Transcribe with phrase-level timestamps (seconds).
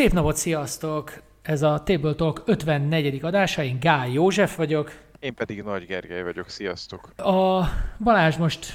[0.00, 1.22] Szép napot, sziasztok!
[1.42, 3.18] Ez a Table Talk 54.
[3.22, 4.92] adása, én Gál József vagyok.
[5.18, 7.12] Én pedig Nagy Gergely vagyok, sziasztok!
[7.16, 7.64] A
[7.98, 8.66] Balázs most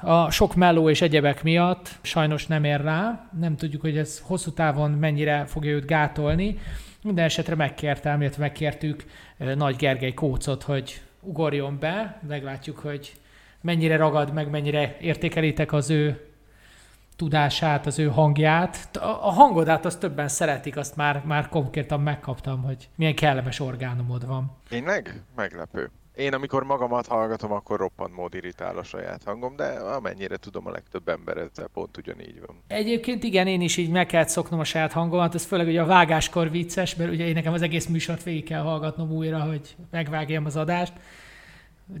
[0.00, 4.50] a sok melló és egyebek miatt sajnos nem ér rá, nem tudjuk, hogy ez hosszú
[4.50, 6.58] távon mennyire fogja őt gátolni.
[7.02, 9.04] Minden esetre megkértem, illetve megkértük
[9.38, 13.12] eh, Nagy Gergely kócot, hogy ugorjon be, meglátjuk, hogy
[13.60, 16.31] mennyire ragad, meg mennyire értékelitek az ő
[17.22, 18.96] tudását, az ő hangját.
[19.00, 24.56] A hangodát azt többen szeretik, azt már, már konkrétan megkaptam, hogy milyen kellemes orgánumod van.
[24.68, 25.22] Tényleg?
[25.36, 25.90] Meglepő.
[26.16, 30.70] Én amikor magamat hallgatom, akkor roppant mód irritál a saját hangom, de amennyire tudom, a
[30.70, 32.62] legtöbb ember ezzel pont ugyanígy van.
[32.66, 35.86] Egyébként igen, én is így meg kellett szoknom a saját hangomat, ez főleg ugye a
[35.86, 40.44] vágáskor vicces, mert ugye én nekem az egész műsort végig kell hallgatnom újra, hogy megvágjam
[40.44, 40.92] az adást,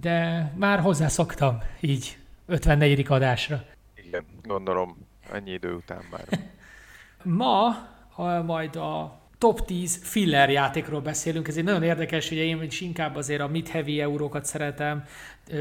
[0.00, 3.04] de már hozzászoktam így 54.
[3.08, 3.64] adásra.
[4.06, 6.24] Igen, gondolom ennyi idő után már.
[7.22, 7.66] Ma
[8.16, 11.48] a, majd a top 10 filler játékról beszélünk.
[11.48, 15.04] Ez egy nagyon érdekes, hogy én is inkább azért a mid-heavy eurókat szeretem.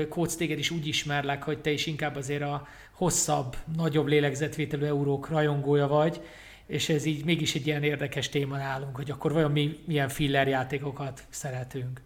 [0.09, 5.30] Kóc, téged is úgy ismerlek, hogy te is inkább azért a hosszabb, nagyobb lélegzetvételű eurók
[5.30, 6.22] rajongója vagy,
[6.66, 10.47] és ez így mégis egy ilyen érdekes téma nálunk, hogy akkor vajon mi milyen filler
[10.47, 12.02] játékokat szeretünk.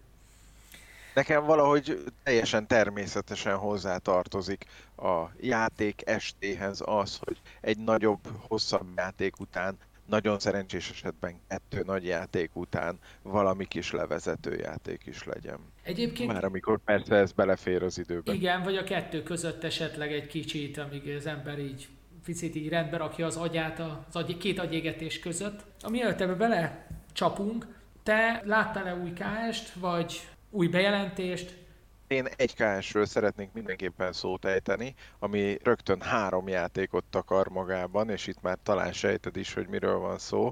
[1.15, 4.65] Nekem valahogy teljesen természetesen hozzá tartozik
[4.97, 12.05] a játék estéhez az, hogy egy nagyobb, hosszabb játék után nagyon szerencsés esetben kettő nagy
[12.05, 15.59] játék után valami kis levezető játék is legyen.
[15.83, 16.31] Egyébként...
[16.31, 18.33] Már amikor persze ez belefér az időbe.
[18.33, 21.87] Igen, vagy a kettő között esetleg egy kicsit, amíg az ember így
[22.23, 25.59] picit így rendbe rakja az agyát az agy, két agyégetés között.
[25.81, 27.67] Ami ebbe bele csapunk,
[28.03, 30.21] te láttál-e új KS-t, vagy
[30.55, 31.63] új bejelentést?
[32.07, 38.41] Én egy KS-ről szeretnék mindenképpen szót ejteni, ami rögtön három játékot takar magában, és itt
[38.41, 40.51] már talán sejted is, hogy miről van szó.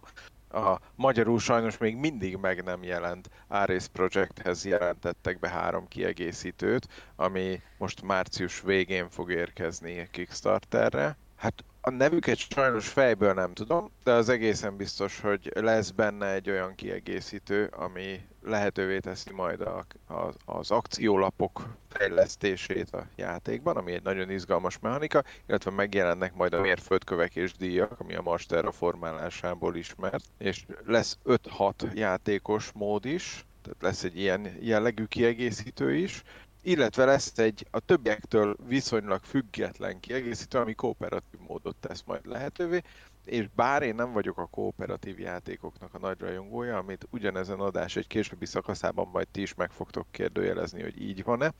[0.49, 7.61] A magyarul sajnos még mindig meg nem jelent Ares Projecthez jelentettek be három kiegészítőt, ami
[7.77, 11.17] most március végén fog érkezni Kickstarterre.
[11.35, 16.49] Hát a nevüket sajnos fejből nem tudom, de az egészen biztos, hogy lesz benne egy
[16.49, 24.03] olyan kiegészítő, ami lehetővé teszi majd a, a, az akciólapok fejlesztését a játékban, ami egy
[24.03, 30.25] nagyon izgalmas mechanika, illetve megjelennek majd a mérföldkövek és díjak, ami a Master formálásából ismert,
[30.37, 36.23] és lesz 5-6 játékos mód is, tehát lesz egy ilyen jellegű kiegészítő is,
[36.63, 42.81] illetve lesz egy a többiektől viszonylag független kiegészítő, ami kooperatív módot tesz majd lehetővé,
[43.25, 48.07] és bár én nem vagyok a kooperatív játékoknak a nagy rajongója, amit ugyanezen adás egy
[48.07, 51.53] későbbi szakaszában majd ti is meg fogtok kérdőjelezni, hogy így van-e,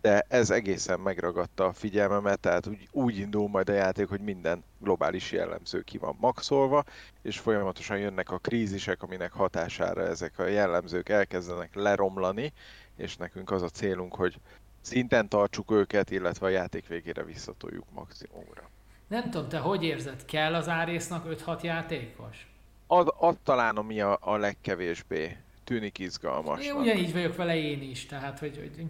[0.00, 4.64] de ez egészen megragadta a figyelmemet, tehát úgy, úgy indul majd a játék, hogy minden
[4.78, 6.84] globális jellemző ki van maxolva,
[7.22, 12.52] és folyamatosan jönnek a krízisek, aminek hatására ezek a jellemzők elkezdenek leromlani,
[12.96, 14.38] és nekünk az a célunk, hogy
[14.80, 18.70] szinten tartsuk őket, illetve a játék végére visszatoljuk maximumra.
[19.06, 22.46] Nem tudom, te hogy érzed, kell az Árésznak 5-6 játékos?
[22.86, 26.64] Az, az talán ami a, a legkevésbé tűnik izgalmas.
[26.64, 28.86] Én ugyanígy vagyok vele én is, tehát hogy, hogy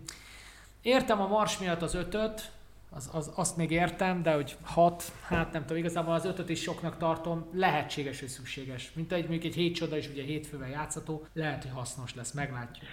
[0.83, 2.51] értem a Mars miatt az ötöt,
[2.91, 6.63] az, az, azt még értem, de hogy hat, hát nem tudom, igazából az ötöt is
[6.63, 8.93] soknak tartom, lehetséges, hogy szükséges.
[8.95, 12.87] Mint egy, mondjuk egy hét csoda is ugye hétfővel játszható, lehet, hogy hasznos lesz, meglátjuk.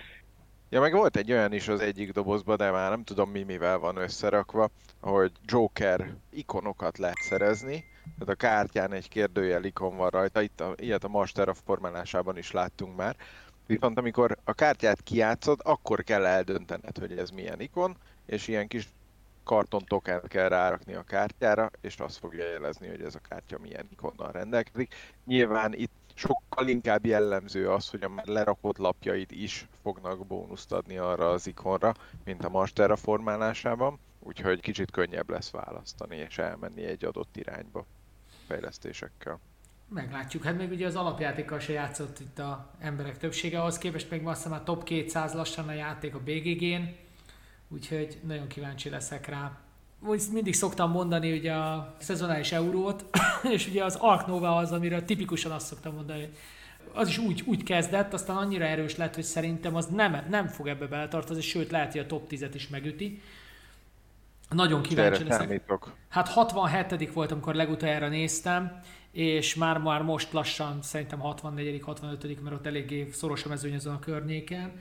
[0.73, 3.77] Ja, meg volt egy olyan is az egyik dobozban, de már nem tudom mi mivel
[3.77, 4.69] van összerakva,
[5.01, 10.73] hogy Joker ikonokat lehet szerezni, tehát a kártyán egy kérdőjel ikon van rajta, itt a,
[10.75, 13.15] ilyet a Master of formálásában is láttunk már,
[13.65, 18.89] viszont amikor a kártyát kiátszod, akkor kell eldöntened, hogy ez milyen ikon, és ilyen kis
[19.43, 23.87] karton tokent kell rárakni a kártyára, és azt fogja jelezni, hogy ez a kártya milyen
[23.91, 24.95] ikonnal rendelkezik.
[25.25, 30.97] Nyilván itt sokkal inkább jellemző az, hogy a már lerakott lapjaid is fognak bónuszt adni
[30.97, 31.93] arra az ikonra,
[32.23, 37.85] mint a Masterra formálásában, úgyhogy kicsit könnyebb lesz választani és elmenni egy adott irányba
[38.47, 39.39] fejlesztésekkel.
[39.89, 40.43] Meglátjuk.
[40.43, 44.43] Hát még ugye az alapjátékkal se játszott itt a emberek többsége, ahhoz képest még azt
[44.43, 46.83] hiszem a top 200 lassan a játék a BGG-n,
[47.67, 49.57] úgyhogy nagyon kíváncsi leszek rá
[50.31, 53.05] mindig szoktam mondani ugye a szezonális eurót,
[53.55, 56.29] és ugye az Ark Nova az, amire tipikusan azt szoktam mondani,
[56.93, 60.67] az is úgy, úgy kezdett, aztán annyira erős lett, hogy szerintem az nem, nem fog
[60.67, 63.21] ebbe beletartozni, sőt lehet, hogy a top 10-et is megüti.
[64.49, 65.61] Nagyon kíváncsi leszek.
[66.09, 72.55] Hát 67 volt, amikor legutoljára néztem, és már, már most lassan szerintem 64 65 mert
[72.55, 74.71] ott eléggé szoros a mezőny a környéken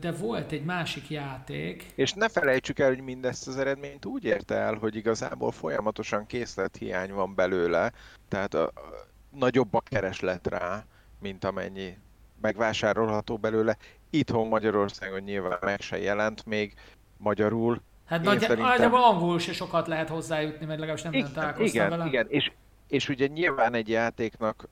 [0.00, 1.92] de volt egy másik játék.
[1.94, 7.12] És ne felejtsük el, hogy mindezt az eredményt úgy érte el, hogy igazából folyamatosan készlethiány
[7.12, 7.92] van belőle,
[8.28, 8.72] tehát a, a,
[9.30, 10.84] nagyobb a kereslet rá,
[11.20, 11.96] mint amennyi
[12.40, 13.76] megvásárolható belőle.
[14.10, 16.74] Itthon Magyarországon nyilván meg se jelent még
[17.16, 17.82] magyarul.
[18.04, 18.66] Hát nagy, szerintem...
[18.66, 22.06] nagyjából angolul se sokat lehet hozzájutni, mert legalábbis nem igen, találkoztam igen, vele.
[22.06, 22.52] Igen, és,
[22.88, 24.68] és ugye nyilván egy játéknak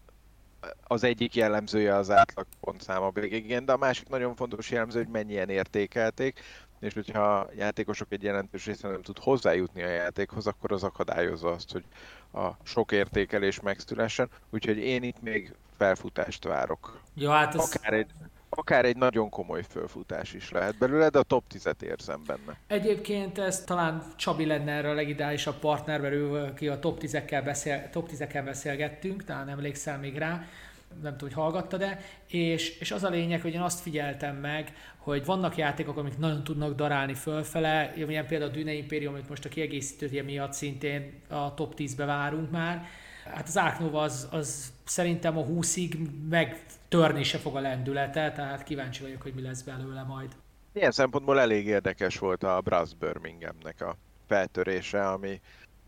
[0.84, 5.48] az egyik jellemzője az átlag pontszáma igen, de a másik nagyon fontos jellemző, hogy mennyien
[5.48, 6.40] értékelték,
[6.80, 11.48] és hogyha a játékosok egy jelentős része nem tud hozzájutni a játékhoz, akkor az akadályozza
[11.48, 11.84] azt, hogy
[12.32, 17.00] a sok értékelés megszülessen, úgyhogy én itt még felfutást várok.
[17.14, 17.74] Ja, hát ez...
[17.74, 18.10] akár, egy,
[18.56, 22.58] akár egy nagyon komoly felfutás is lehet belőle, de a top 10-et érzem benne.
[22.66, 27.42] Egyébként ez talán Csabi lenne erre a legideálisabb partner, mert ő, ki a top 10-ekkel,
[27.44, 30.44] beszél, top 10 beszélgettünk, talán emlékszel még rá,
[31.02, 34.72] nem tudom, hogy hallgatta de és, és az a lényeg, hogy én azt figyeltem meg,
[34.96, 39.44] hogy vannak játékok, amik nagyon tudnak darálni fölfele, ilyen például a Dune Imperium, amit most
[39.44, 42.86] a kiegészítője miatt szintén a top 10-be várunk már.
[43.24, 49.02] Hát az Áknova az, az szerintem a 20-ig megtörni se fog a lendülete, tehát kíváncsi
[49.02, 50.30] vagyok, hogy mi lesz belőle majd.
[50.72, 53.96] Ilyen szempontból elég érdekes volt a Brass Birminghamnek a
[54.26, 55.40] feltörése, ami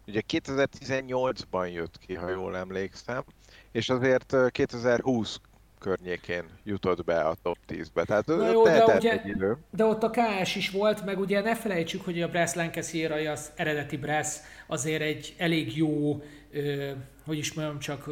[0.07, 3.25] ugye 2018-ban jött ki, ha jól emlékszem,
[3.73, 5.41] és azért 2020
[5.79, 8.05] környékén jutott be a top 10-be.
[8.05, 9.57] Tehát Na jó, de, ugye, egy idő.
[9.71, 13.53] de ott a KS is volt, meg ugye ne felejtsük, hogy a Brass Lancashire, az
[13.55, 14.37] eredeti Brass
[14.67, 16.23] azért egy elég jó,
[16.53, 16.91] ö,
[17.25, 18.11] hogy is mondjam, csak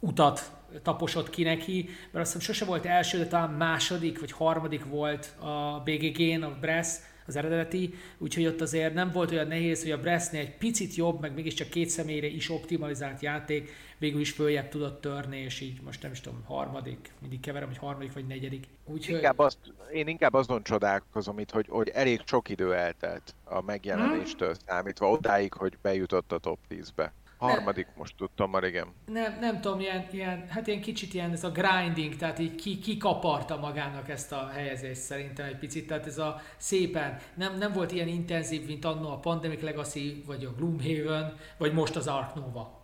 [0.00, 0.52] utat
[0.82, 5.34] taposott ki neki, mert azt hiszem sose volt első, de talán második vagy harmadik volt
[5.38, 6.98] a BGG-n a Brass,
[7.30, 11.20] az eredeti, úgyhogy ott azért nem volt olyan nehéz, hogy a Brestnél egy picit jobb,
[11.20, 16.02] meg mégiscsak két személyre is optimalizált játék, végül is följebb tudott törni, és így most
[16.02, 18.66] nem is tudom, harmadik, mindig keverem, hogy harmadik vagy negyedik.
[18.84, 19.14] Úgyhogy...
[19.14, 19.58] Inkább azt,
[19.92, 24.58] én inkább azon csodálkozom itt, hogy, hogy elég sok idő eltelt a megjelenéstől hmm.
[24.66, 27.12] számítva, odáig, hogy bejutott a top 10-be.
[27.40, 28.94] Harmadik ne, most tudtam már, igen.
[29.06, 32.78] Nem, nem tudom, ilyen, ilyen, hát ilyen kicsit ilyen ez a grinding, tehát így ki,
[32.78, 37.72] ki kaparta magának ezt a helyezést szerintem egy picit, tehát ez a szépen, nem, nem
[37.72, 42.34] volt ilyen intenzív, mint annó a Pandemic Legacy, vagy a Gloomhaven, vagy most az Ark
[42.34, 42.80] Nova.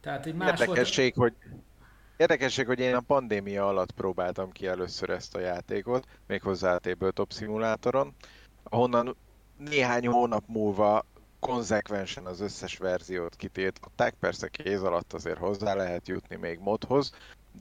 [0.00, 1.34] Tehát egy más Érdekesség, volt...
[1.42, 1.60] hogy
[2.16, 7.32] Érdekesség, hogy én a pandémia alatt próbáltam ki először ezt a játékot, méghozzá a Tabletop
[7.32, 8.14] szimulátoron,
[8.62, 9.16] ahonnan
[9.56, 11.04] néhány hónap múlva
[11.40, 17.12] konzekvensen az összes verziót kitiltották, persze kéz alatt azért hozzá lehet jutni még modhoz,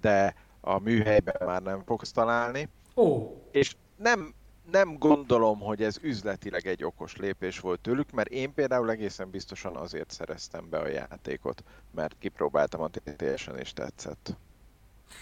[0.02, 2.70] de a műhelyben már nem fogsz találni.
[2.96, 3.36] Ó.
[3.52, 4.34] És nem,
[4.72, 9.76] nem gondolom, hogy ez üzletileg egy okos lépés volt tőlük, mert én például egészen biztosan
[9.76, 14.38] azért szereztem be a játékot, mert kipróbáltam a TTS-en és tetszett.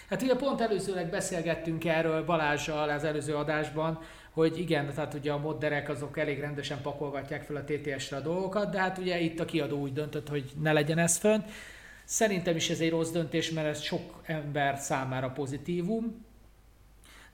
[0.08, 3.98] Hát ugye pont előzőleg beszélgettünk erről Balázsjal az előző adásban,
[4.30, 8.70] hogy igen, tehát ugye a modderek azok elég rendesen pakolgatják fel a TTS-re a dolgokat,
[8.70, 11.50] de hát ugye itt a kiadó úgy döntött, hogy ne legyen ez fönt.
[12.04, 16.26] Szerintem is ez egy rossz döntés, mert ez sok ember számára pozitívum,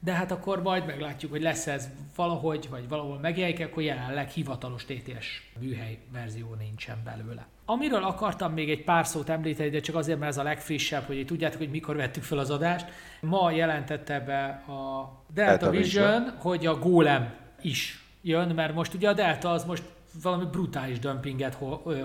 [0.04, 4.84] de hát akkor majd meglátjuk, hogy lesz ez valahogy, vagy valahol megjelenik, akkor jelenleg hivatalos
[4.84, 7.46] TTS műhely verzió nincsen belőle.
[7.64, 11.24] Amiről akartam még egy pár szót említeni, de csak azért, mert ez a legfrissebb, hogy
[11.26, 12.86] tudjátok, hogy mikor vettük fel az adást.
[13.20, 18.94] Ma jelentette be a Delta, Delta Vision, Vision, hogy a Golem is jön, mert most
[18.94, 19.82] ugye a Delta az most
[20.22, 21.58] valami brutális dömpinget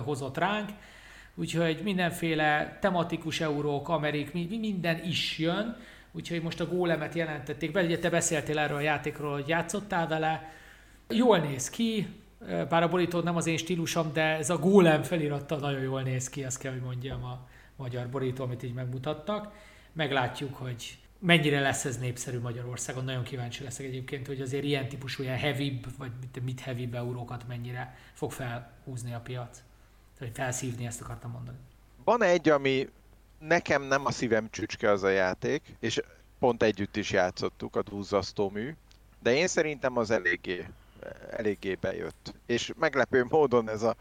[0.04, 0.70] hozott ránk,
[1.36, 5.78] úgyhogy mindenféle tematikus eurók, amerik, minden is jön,
[6.12, 10.54] úgyhogy most a gólemet jelentették be, ugye te beszéltél erről a játékról, hogy játszottál vele,
[11.10, 12.08] jól néz ki,
[12.70, 16.30] bár a borító nem az én stílusom, de ez a gólem feliratta nagyon jól néz
[16.30, 19.54] ki, azt kell, hogy mondjam a magyar borító, amit így megmutattak.
[19.94, 23.04] Meglátjuk, hogy mennyire lesz ez népszerű Magyarországon.
[23.04, 26.12] Nagyon kíváncsi leszek egyébként, hogy azért ilyen típusú, ilyen heavy vagy
[26.44, 29.62] mit heavy eurókat mennyire fog felhúzni a piac.
[30.18, 31.58] Tehát felszívni, ezt akartam mondani.
[32.04, 32.90] Van egy, ami
[33.40, 36.02] nekem nem a szívem csücske az a játék, és
[36.40, 38.76] pont együtt is játszottuk a duzzasztó mű,
[39.22, 40.66] de én szerintem az eléggé,
[41.30, 42.34] eléggé bejött.
[42.46, 43.96] És meglepő módon ez a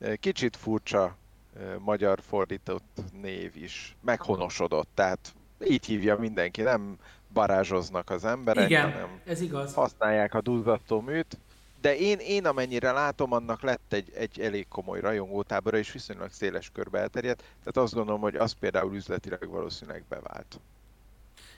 [0.00, 1.16] e, kicsit furcsa
[1.56, 5.34] e, magyar fordított név is meghonosodott, tehát
[5.68, 6.96] így hívja mindenki, nem
[7.32, 9.74] barázsoznak az emberek, Igen, hanem ez igaz.
[9.74, 11.38] használják a duzzasztó műt,
[11.80, 16.70] de én, én amennyire látom, annak lett egy, egy elég komoly rajongótábora, és viszonylag széles
[16.72, 20.60] körbe elterjedt, tehát azt gondolom, hogy az például üzletileg valószínűleg bevált.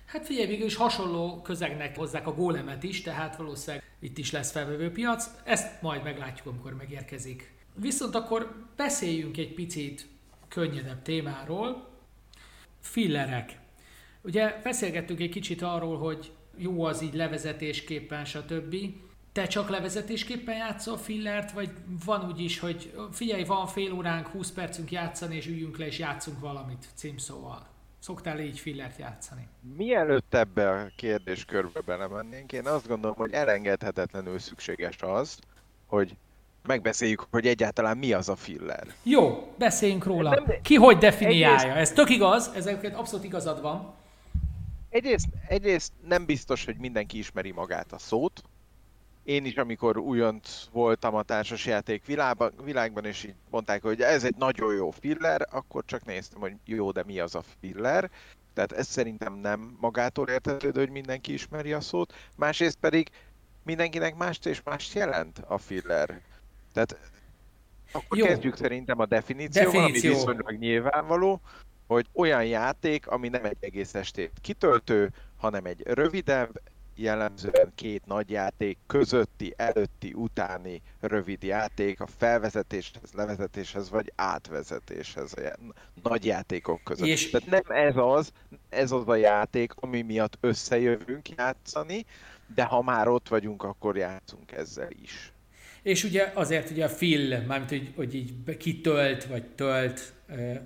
[0.07, 4.50] Hát figyelj, végül is hasonló közegnek hozzák a gólemet is, tehát valószínűleg itt is lesz
[4.50, 5.31] felvevő piac.
[5.45, 7.52] Ezt majd meglátjuk, amikor megérkezik.
[7.75, 10.07] Viszont akkor beszéljünk egy picit
[10.49, 11.88] könnyedebb témáról.
[12.81, 13.59] Fillerek.
[14.23, 18.76] Ugye beszélgettünk egy kicsit arról, hogy jó az így levezetésképpen, stb.
[19.33, 21.71] Te csak levezetésképpen játszol fillert, vagy
[22.05, 25.99] van úgy is, hogy figyelj, van fél óránk, 20 percünk játszani, és üljünk le, és
[25.99, 27.67] játszunk valamit címszóval?
[27.99, 29.49] Szoktál így fillert játszani?
[29.77, 35.39] Mielőtt ebbe a kérdéskörbe belemennénk, én azt gondolom, hogy elengedhetetlenül szükséges az,
[35.87, 36.17] hogy
[36.67, 38.87] megbeszéljük, hogy egyáltalán mi az a filler.
[39.03, 40.31] Jó, beszéljünk róla.
[40.31, 41.59] Nem, Ki hogy definiálja?
[41.59, 43.95] Egyrészt, Ez tök igaz, ezeket abszolút igazad van.
[44.89, 48.43] Egyrészt, egyrészt nem biztos, hogy mindenki ismeri magát a szót.
[49.25, 54.37] Én is, amikor újonc voltam a társasjáték világban, világban, és így mondták, hogy ez egy
[54.37, 58.11] nagyon jó filler, akkor csak néztem, hogy jó, de mi az a filler.
[58.55, 62.12] Tehát ez szerintem nem magától értetődő, hogy mindenki ismeri a szót.
[62.37, 63.11] Másrészt pedig
[63.64, 66.21] mindenkinek mást és mást jelent a filler.
[66.73, 66.97] Tehát
[67.93, 68.26] akkor Jó.
[68.26, 70.11] kezdjük szerintem a definícióval, Definíció.
[70.11, 71.41] ami viszonylag nyilvánvaló,
[71.87, 76.61] hogy olyan játék, ami nem egy egész estét kitöltő, hanem egy rövidebb,
[76.96, 85.75] jellemzően két nagy játék közötti, előtti, utáni rövid játék a felvezetéshez, levezetéshez vagy átvezetéshez, olyan
[86.02, 87.06] nagy játékok között.
[87.06, 87.30] És...
[87.30, 88.32] Tehát nem ez az,
[88.68, 92.04] ez az a játék, ami miatt összejövünk játszani,
[92.54, 95.32] de ha már ott vagyunk, akkor játszunk ezzel is.
[95.82, 100.12] És ugye azért ugye a fill, mármint hogy, hogy így kitölt, vagy tölt,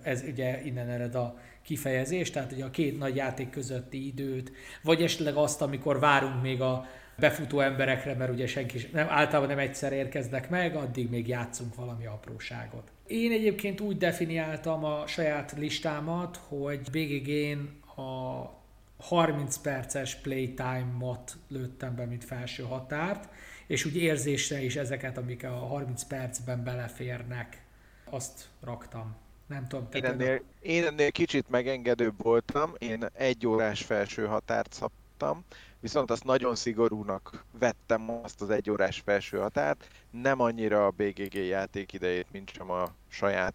[0.03, 5.03] ez ugye innen ered a kifejezés, tehát ugye a két nagy játék közötti időt, vagy
[5.03, 6.87] esetleg azt, amikor várunk még a
[7.19, 12.07] befutó emberekre, mert ugye senki nem, általában nem egyszer érkeznek meg, addig még játszunk valami
[12.07, 12.91] apróságot.
[13.07, 18.51] Én egyébként úgy definiáltam a saját listámat, hogy BGG-n a
[18.99, 23.29] 30 perces playtime-ot lőttem be, mint felső határt,
[23.67, 27.65] és úgy érzésre is ezeket, amik a 30 percben beleférnek,
[28.05, 29.26] azt raktam.
[29.47, 35.45] Nem tudom, én ennél, én ennél kicsit megengedőbb voltam, én egy órás felső határt szabtam,
[35.81, 41.35] viszont azt nagyon szigorúnak vettem azt az egy órás felső határt, nem annyira a BGG
[41.35, 43.55] játék idejét, mint sem a saját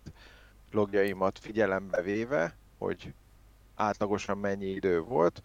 [0.72, 3.14] logjaimat figyelembe véve, hogy
[3.76, 5.42] átlagosan mennyi idő volt.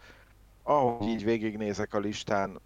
[0.63, 2.59] Ahogy így végignézek a listán,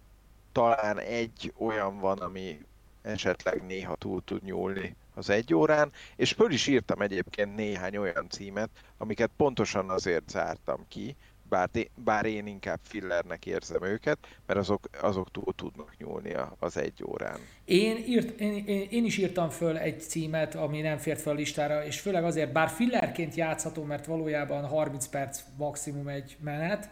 [0.52, 2.60] talán egy olyan van, ami
[3.02, 8.26] esetleg néha túl tud nyúlni az egy órán, és föl is írtam egyébként néhány olyan
[8.28, 11.16] címet, amiket pontosan azért zártam ki,
[11.52, 17.04] bár, bár én inkább fillernek érzem őket, mert azok, azok túl tudnak nyúlni az egy
[17.04, 17.38] órán.
[17.64, 21.36] Én, írt, én, én, én is írtam föl egy címet, ami nem fért fel a
[21.36, 26.90] listára, és főleg azért, bár fillerként játszható, mert valójában 30 perc maximum egy menet,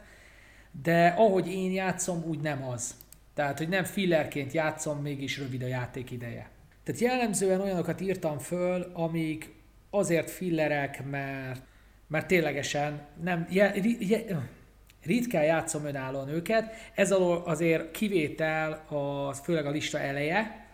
[0.82, 2.94] de ahogy én játszom, úgy nem az.
[3.34, 6.50] Tehát, hogy nem fillerként játszom, mégis rövid a játék ideje.
[6.90, 9.52] Tehát jellemzően olyanokat írtam föl, amik
[9.90, 11.62] azért fillerek, mert,
[12.06, 14.24] mert ténylegesen nem, je, je,
[15.02, 16.72] ritkán játszom önállóan őket.
[16.94, 20.66] Ez alól azért kivétel az főleg a lista eleje,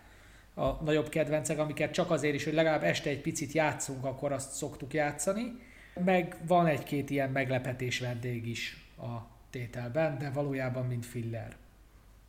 [0.53, 4.51] a nagyobb kedvencek, amiket csak azért is, hogy legalább este egy picit játszunk, akkor azt
[4.51, 5.59] szoktuk játszani.
[6.05, 9.17] Meg van egy-két ilyen meglepetés vendég is a
[9.49, 11.55] tételben, de valójában mind filler.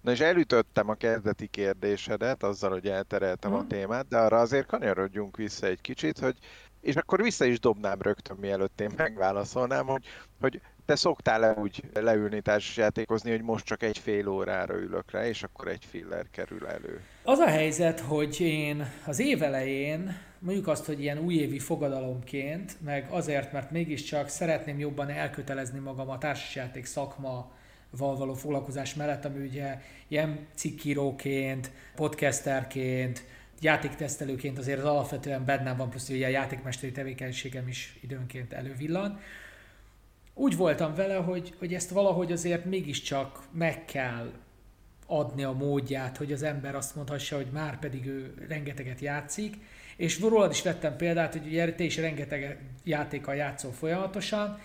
[0.01, 3.61] Na és elütöttem a kezdeti kérdésedet azzal, hogy eltereltem hmm.
[3.61, 6.37] a témát, de arra azért kanyarodjunk vissza egy kicsit, hogy
[6.81, 10.05] és akkor vissza is dobnám rögtön, mielőtt én megválaszolnám, hogy,
[10.41, 15.27] hogy te szoktál le úgy leülni társasjátékozni, hogy most csak egy fél órára ülök rá,
[15.27, 17.01] és akkor egy filler kerül elő.
[17.23, 23.07] Az a helyzet, hogy én az év elején, mondjuk azt, hogy ilyen újévi fogadalomként, meg
[23.11, 27.51] azért, mert mégiscsak szeretném jobban elkötelezni magam a társasjáték szakma
[27.91, 33.25] val való foglalkozás mellett, ami ugye ilyen cikkíróként, podcasterként,
[33.61, 39.21] játéktesztelőként azért az alapvetően bennem van, plusz ugye a játékmesteri tevékenységem is időnként elővillan.
[40.35, 44.33] Úgy voltam vele, hogy, hogy ezt valahogy azért mégiscsak meg kell
[45.07, 49.57] adni a módját, hogy az ember azt mondhassa, hogy már pedig ő rengeteget játszik,
[49.97, 54.59] és rólad is vettem példát, hogy ugye te is rengeteg játékkal játszol folyamatosan,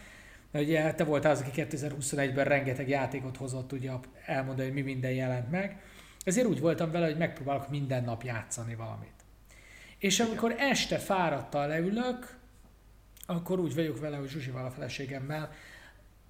[0.54, 3.92] ugye te voltál az, aki 2021-ben rengeteg játékot hozott, ugye
[4.26, 5.82] elmondani, hogy mi minden jelent meg.
[6.24, 9.14] Ezért úgy voltam vele, hogy megpróbálok minden nap játszani valamit.
[9.98, 12.38] És amikor este fáradtal leülök,
[13.26, 15.52] akkor úgy vagyok vele, hogy Zsuzsival a feleségemmel,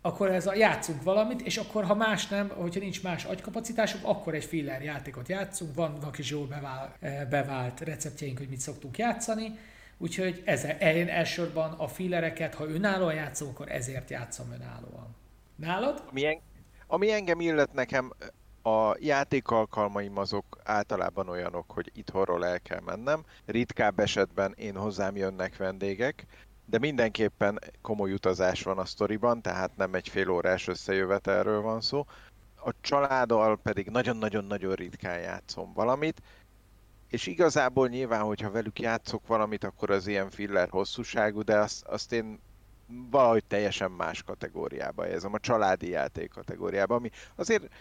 [0.01, 4.33] akkor ez a játszunk valamit, és akkor ha más nem, hogyha nincs más agykapacitásunk, akkor
[4.33, 9.57] egy filler játékot játszunk, vannak is jól bevált, eh, bevált receptjeink, hogy mit szoktunk játszani,
[9.97, 15.15] Úgyhogy ez, én elsősorban a fillereket, ha önállóan játszom, akkor ezért játszom önállóan.
[15.55, 16.03] Nálad?
[16.09, 16.39] Ami, en,
[16.87, 18.11] ami engem illet nekem,
[18.63, 23.23] a játékalkalmaim azok általában olyanok, hogy itthonról el kell mennem.
[23.45, 26.25] Ritkább esetben én hozzám jönnek vendégek,
[26.65, 32.05] de mindenképpen komoly utazás van a sztoriban, tehát nem egy fél órás összejövetelről van szó.
[32.65, 36.21] A családdal pedig nagyon-nagyon-nagyon ritkán játszom valamit,
[37.13, 42.11] és igazából nyilván, hogyha velük játszok valamit, akkor az ilyen filler hosszúságú, de azt, azt
[42.11, 42.39] én
[42.87, 47.73] valahogy teljesen más kategóriába helyezem, a családi játék kategóriába, ami azért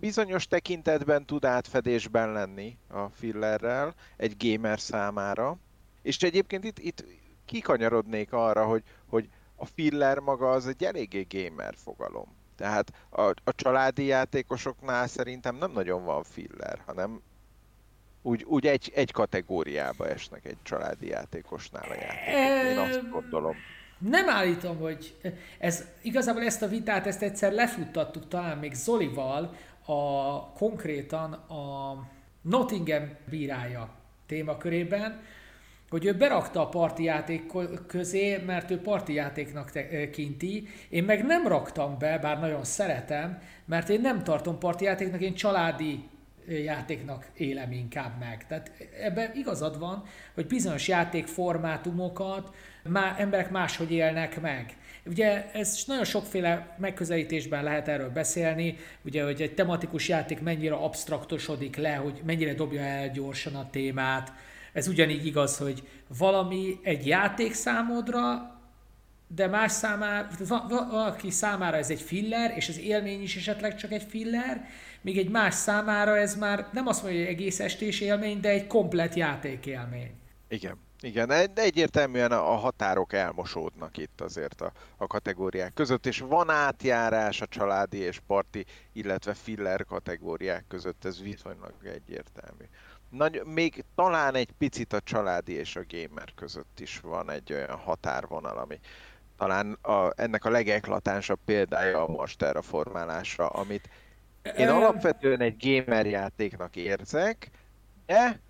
[0.00, 5.56] bizonyos tekintetben tud átfedésben lenni a fillerrel egy gamer számára,
[6.02, 7.04] és egyébként itt, itt
[7.44, 12.36] kikanyarodnék arra, hogy, hogy a filler maga az egy eléggé gamer fogalom.
[12.56, 17.22] Tehát a, a családi játékosoknál szerintem nem nagyon van filler, hanem
[18.26, 22.70] úgy, úgy egy, egy kategóriába esnek egy családi játékosnál a játékok.
[22.70, 23.54] Én azt gondolom.
[23.98, 25.14] Nem állítom, hogy
[25.58, 29.54] ez igazából ezt a vitát, ezt egyszer lefuttattuk talán még Zolival,
[29.86, 31.94] a konkrétan a
[32.42, 33.88] Nottingham bírája
[34.26, 35.22] témakörében,
[35.90, 37.52] hogy ő berakta a parti játék
[37.86, 39.70] közé, mert ő parti játéknak
[40.12, 45.20] kinti, én meg nem raktam be, bár nagyon szeretem, mert én nem tartom parti játéknak,
[45.20, 46.08] én családi
[46.46, 48.46] játéknak élem inkább meg.
[48.46, 48.70] Tehát
[49.00, 54.76] ebben igazad van, hogy bizonyos játékformátumokat má, emberek máshogy élnek meg.
[55.06, 61.76] Ugye ez nagyon sokféle megközelítésben lehet erről beszélni, ugye, hogy egy tematikus játék mennyire abstraktosodik
[61.76, 64.32] le, hogy mennyire dobja el gyorsan a témát.
[64.72, 68.52] Ez ugyanígy igaz, hogy valami egy játék számodra,
[69.34, 70.28] de más számára,
[70.68, 74.64] valaki számára ez egy filler, és az élmény is esetleg csak egy filler,
[75.04, 78.66] míg egy más számára ez már nem azt mondja, hogy egész estés élmény, de egy
[78.66, 80.10] komplet játékélmény.
[80.48, 80.82] Igen.
[81.00, 87.40] Igen, de egyértelműen a határok elmosódnak itt azért a, a kategóriák között, és van átjárás
[87.40, 92.64] a családi és parti, illetve filler kategóriák között, ez viszonylag egyértelmű.
[93.08, 97.76] Nagy, még talán egy picit a családi és a gamer között is van egy olyan
[97.76, 98.80] határvonal, ami
[99.38, 103.88] talán a, ennek a legeklatánsabb példája a Master formálásra, amit
[104.56, 107.50] én alapvetően egy gamer játéknak érzek,
[108.06, 108.40] de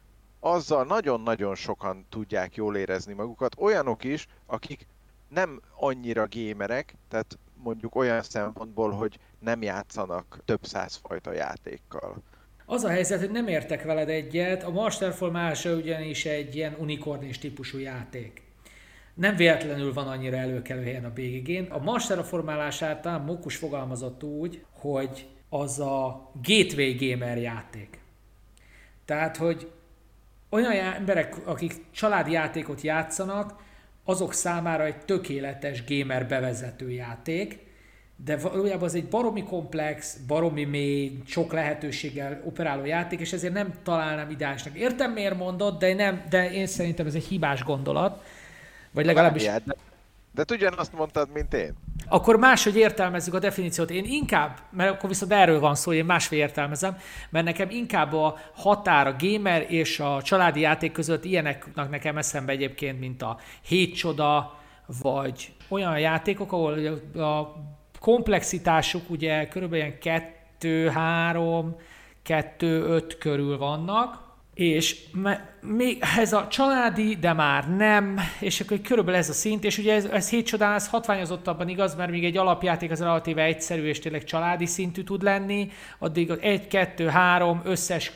[0.41, 4.87] azzal nagyon-nagyon sokan tudják jól érezni magukat, olyanok is, akik
[5.29, 12.23] nem annyira gémerek, tehát mondjuk olyan szempontból, hogy nem játszanak több százfajta játékkal.
[12.67, 17.39] Az a helyzet, hogy nem értek veled egyet, a Masterfall mása ugyanis egy ilyen unikornis
[17.39, 18.43] típusú játék.
[19.15, 21.73] Nem véletlenül van annyira előkelő helyen a BGG-n.
[21.73, 27.99] A Master formálását talán Mokus fogalmazott úgy, hogy az a gateway gamer játék.
[29.05, 29.71] Tehát, hogy
[30.49, 33.63] olyan emberek, akik családi játékot játszanak,
[34.05, 37.59] azok számára egy tökéletes gamer bevezető játék,
[38.25, 43.73] de valójában az egy baromi komplex, baromi mély, sok lehetőséggel operáló játék, és ezért nem
[43.83, 44.79] találnám ideálisnak.
[44.79, 48.25] Értem, miért mondod, de, nem, de én szerintem ez egy hibás gondolat.
[48.91, 49.43] Vagy legalábbis...
[49.43, 49.63] De,
[50.35, 51.75] de ugyanazt mondtad, mint én.
[52.09, 53.91] Akkor máshogy értelmezzük a definíciót.
[53.91, 56.97] Én inkább, mert akkor viszont erről van szó, én másfél értelmezem,
[57.31, 62.53] mert nekem inkább a határ a gamer és a családi játék között ilyeneknek nekem eszembe
[62.53, 64.59] egyébként, mint a Hét Csoda,
[65.03, 67.55] vagy olyan játékok, ahol a
[68.01, 69.99] komplexitásuk ugye körülbelül ilyen
[70.59, 71.77] 2, 3,
[72.23, 74.24] 2, 5 körül vannak,
[74.55, 74.97] és
[75.61, 79.95] még ez a családi, de már nem, és akkor körülbelül ez a szint, és ugye
[79.95, 83.99] ez, ez hét csodán, ez hatványozottabban igaz, mert még egy alapjáték az relatíve egyszerű, és
[83.99, 88.13] tényleg családi szintű tud lenni, addig egy, kettő, három összes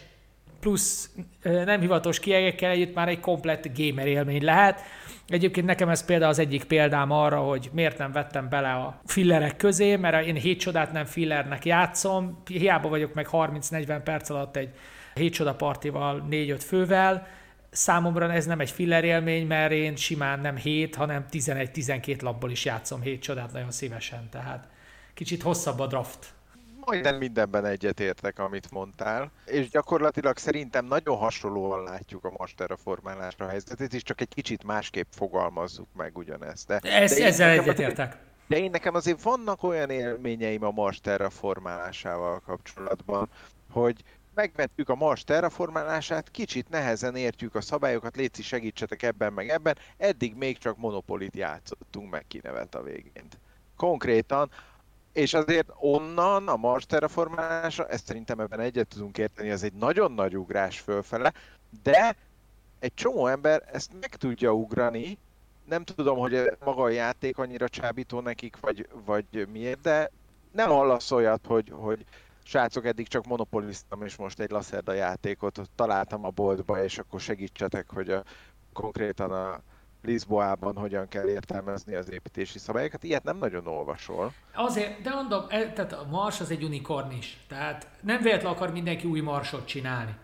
[0.60, 1.10] plusz
[1.42, 4.80] nem hivatalos kiegekkel együtt már egy komplett gamer élmény lehet.
[5.28, 9.56] Egyébként nekem ez például az egyik példám arra, hogy miért nem vettem bele a fillerek
[9.56, 14.70] közé, mert én hét csodát nem fillernek játszom, hiába vagyok meg 30-40 perc alatt egy
[15.18, 17.26] hét csoda partival, négy-öt fővel,
[17.70, 22.64] számomra ez nem egy filler élmény, mert én simán nem 7, hanem 11-12 labból is
[22.64, 24.68] játszom hét csodát nagyon szívesen, tehát
[25.14, 26.32] kicsit hosszabb a draft.
[26.84, 33.94] Majdnem mindenben egyetértek, amit mondtál, és gyakorlatilag szerintem nagyon hasonlóan látjuk a master formálásra helyzetét,
[33.94, 36.66] és csak egy kicsit másképp fogalmazzuk meg ugyanezt.
[36.66, 38.16] De, Ez, de ezzel egyetértek.
[38.46, 43.28] De én nekem azért vannak olyan élményeim a Master formálásával kapcsolatban,
[43.70, 44.02] hogy
[44.38, 50.34] megvettük a Mars terraformálását, kicsit nehezen értjük a szabályokat, létszi segítsetek ebben meg ebben, eddig
[50.34, 53.26] még csak Monopolit játszottunk meg kinevet a végén.
[53.76, 54.50] Konkrétan,
[55.12, 60.12] és azért onnan a Mars terraformálása, ezt szerintem ebben egyet tudunk érteni, ez egy nagyon
[60.12, 61.32] nagy ugrás fölfele,
[61.82, 62.16] de
[62.78, 65.18] egy csomó ember ezt meg tudja ugrani,
[65.64, 70.10] nem tudom, hogy maga a játék annyira csábító nekik, vagy, vagy miért, de
[70.52, 72.04] nem hallasz olyat, hogy, hogy
[72.48, 77.90] srácok, eddig csak monopoliztam, és most egy Lacerda játékot találtam a boltba, és akkor segítsetek,
[77.90, 78.22] hogy a,
[78.72, 79.60] konkrétan a
[80.02, 83.04] Lisboában hogyan kell értelmezni az építési szabályokat.
[83.04, 84.32] Ilyet nem nagyon olvasol.
[84.54, 87.38] Azért, de mondom, e, tehát a Mars az egy unikorn is.
[87.48, 90.16] Tehát nem véletlenül akar mindenki új Marsot csinálni.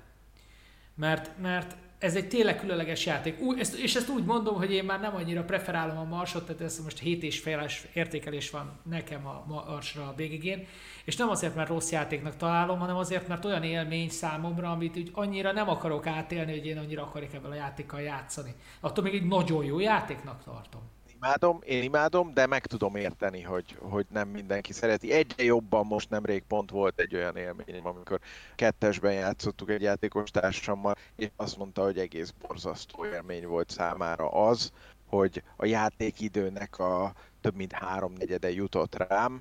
[0.95, 3.41] Mert, mert ez egy tényleg különleges játék.
[3.41, 6.63] Ú, ezt, és ezt úgy mondom, hogy én már nem annyira preferálom a marsot, tehát
[6.63, 10.61] ez most 7 és féles értékelés van nekem a marsra a BGG-n,
[11.05, 15.11] és nem azért, mert rossz játéknak találom, hanem azért, mert olyan élmény számomra, amit úgy
[15.13, 18.55] annyira nem akarok átélni, hogy én annyira akarok ebben a játékkal játszani.
[18.81, 20.94] Attól még egy nagyon jó játéknak tartom
[21.25, 25.13] imádom, én imádom, de meg tudom érteni, hogy, hogy nem mindenki szereti.
[25.13, 28.21] Egyre jobban most nemrég pont volt egy olyan élményem, amikor
[28.55, 34.73] kettesben játszottuk egy játékos társammal, és azt mondta, hogy egész borzasztó élmény volt számára az,
[35.07, 39.41] hogy a játékidőnek a több mint háromnegyede jutott rám,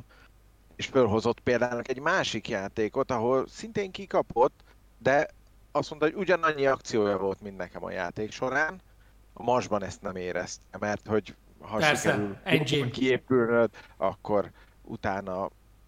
[0.76, 4.64] és fölhozott például egy másik játékot, ahol szintén kikapott,
[4.98, 5.28] de
[5.72, 8.82] azt mondta, hogy ugyanannyi akciója volt, mint nekem a játék során.
[9.34, 11.36] A Marsban ezt nem érezte, mert hogy
[11.68, 15.44] ha Persze, sikerül kiépülnöd, akkor utána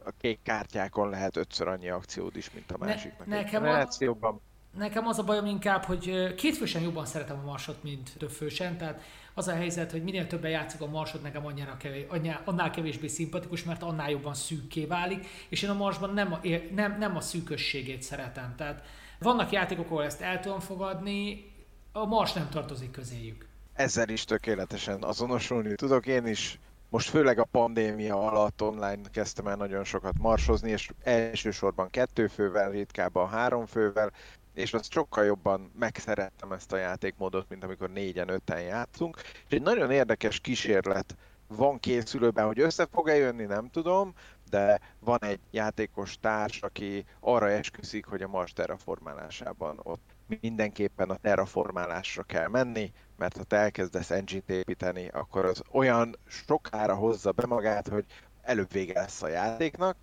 [0.06, 3.28] a kék kártyákon lehet ötször annyi akciód is, mint a másiknak.
[3.28, 4.40] Ne, nekem, a,
[4.78, 9.02] nekem az a bajom inkább, hogy kétfősen jobban szeretem a marsot, mint többfősen, tehát
[9.34, 12.06] az a helyzet, hogy minél többen játszik a marsot, nekem annyira kevés,
[12.44, 16.40] annál kevésbé szimpatikus, mert annál jobban szűkké válik, és én a marsban nem a,
[16.76, 18.54] nem, nem a szűkösségét szeretem.
[18.58, 18.84] Tehát
[19.20, 21.54] vannak játékok, ahol ezt el tudom fogadni,
[21.92, 26.06] a mars nem tartozik közéjük ezzel is tökéletesen azonosulni tudok.
[26.06, 26.60] Én is
[26.90, 32.72] most főleg a pandémia alatt online kezdtem el nagyon sokat marsozni, és elsősorban kettő fővel,
[32.72, 34.12] ritkábban három fővel,
[34.54, 39.22] és azt sokkal jobban megszerettem ezt a játékmódot, mint amikor négyen, öten játszunk.
[39.48, 41.16] És egy nagyon érdekes kísérlet
[41.48, 44.14] van készülőben, hogy össze fog-e jönni, nem tudom,
[44.50, 51.16] de van egy játékos társ, aki arra esküszik, hogy a Mars terraformálásában ott mindenképpen a
[51.16, 57.46] terraformálásra kell menni, mert ha te elkezdesz engine-t építeni, akkor az olyan sokára hozza be
[57.46, 58.06] magát, hogy
[58.42, 59.98] előbb vége lesz a játéknak,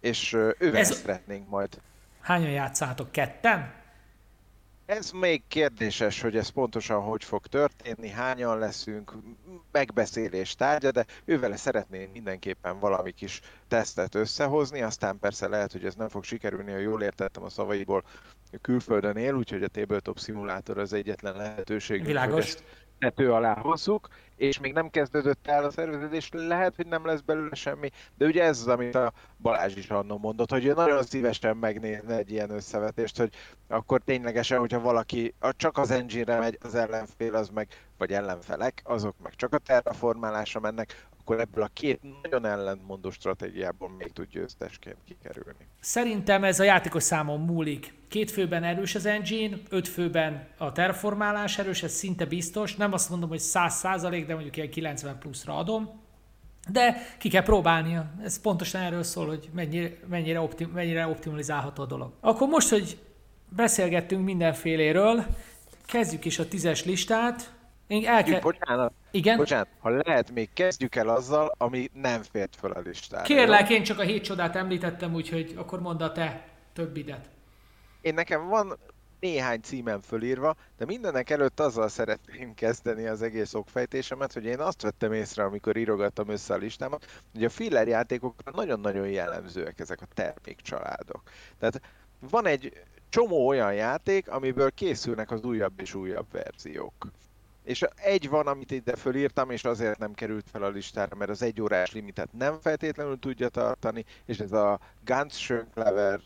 [0.00, 0.96] és ővel Ez...
[0.96, 1.80] szeretnénk majd.
[2.20, 3.12] Hányan játszátok?
[3.12, 3.72] Ketten?
[4.86, 9.12] Ez még kérdéses, hogy ez pontosan hogy fog történni, hányan leszünk,
[9.72, 15.94] megbeszélés tárgya, de ővel szeretném mindenképpen valami kis tesztet összehozni, aztán persze lehet, hogy ez
[15.94, 18.04] nem fog sikerülni, ha jól értettem a szavaiból,
[18.60, 22.34] külföldön él, úgyhogy a Tabletop szimulátor az egyetlen lehetőség, Világos.
[22.34, 22.64] hogy ezt
[22.98, 27.54] tető alá hozzuk, és még nem kezdődött el a szerveződés, lehet, hogy nem lesz belőle
[27.54, 31.56] semmi, de ugye ez az, amit a Balázs is annól mondott, hogy ő nagyon szívesen
[31.56, 33.34] megnézne egy ilyen összevetést, hogy
[33.68, 39.14] akkor ténylegesen, hogyha valaki csak az engine-re megy, az ellenfél az meg, vagy ellenfelek, azok
[39.22, 44.96] meg csak a terraformálásra mennek, akkor ebből a két nagyon ellentmondó stratégiából még tud győztesként
[45.04, 45.66] kikerülni.
[45.80, 47.94] Szerintem ez a játékos számon múlik.
[48.08, 52.76] Két főben erős az engine, öt főben a terformálás erős, ez szinte biztos.
[52.76, 56.00] Nem azt mondom, hogy 100 százalék, de mondjuk ilyen 90 pluszra adom.
[56.70, 58.14] De ki kell próbálnia.
[58.22, 62.12] Ez pontosan erről szól, hogy mennyire, mennyire, optim, mennyire optimalizálható a dolog.
[62.20, 62.98] Akkor most, hogy
[63.48, 65.26] beszélgettünk mindenféléről,
[65.86, 67.55] kezdjük is a tízes listát.
[67.86, 68.40] Én el kell...
[68.40, 69.36] Bocsánat, igen?
[69.36, 73.22] Bocsánat, ha lehet, még kezdjük el azzal, ami nem fért fel a listára.
[73.22, 77.28] Kérlek, én csak a hét csodát említettem, úgyhogy akkor mondd a te többidet.
[78.00, 78.78] Én nekem van
[79.20, 84.82] néhány címem fölírva, de mindenek előtt azzal szeretném kezdeni az egész okfejtésemet, hogy én azt
[84.82, 90.06] vettem észre, amikor írogattam össze a listámat, hogy a filler játékokra nagyon-nagyon jellemzőek ezek a
[90.14, 91.22] termékcsaládok.
[91.58, 91.80] Tehát
[92.30, 92.72] van egy
[93.08, 97.06] csomó olyan játék, amiből készülnek az újabb és újabb verziók.
[97.66, 101.42] És egy van, amit ide fölírtam, és azért nem került fel a listára, mert az
[101.42, 106.20] egy órás limitet nem feltétlenül tudja tartani, és ez a Ganz schön clever,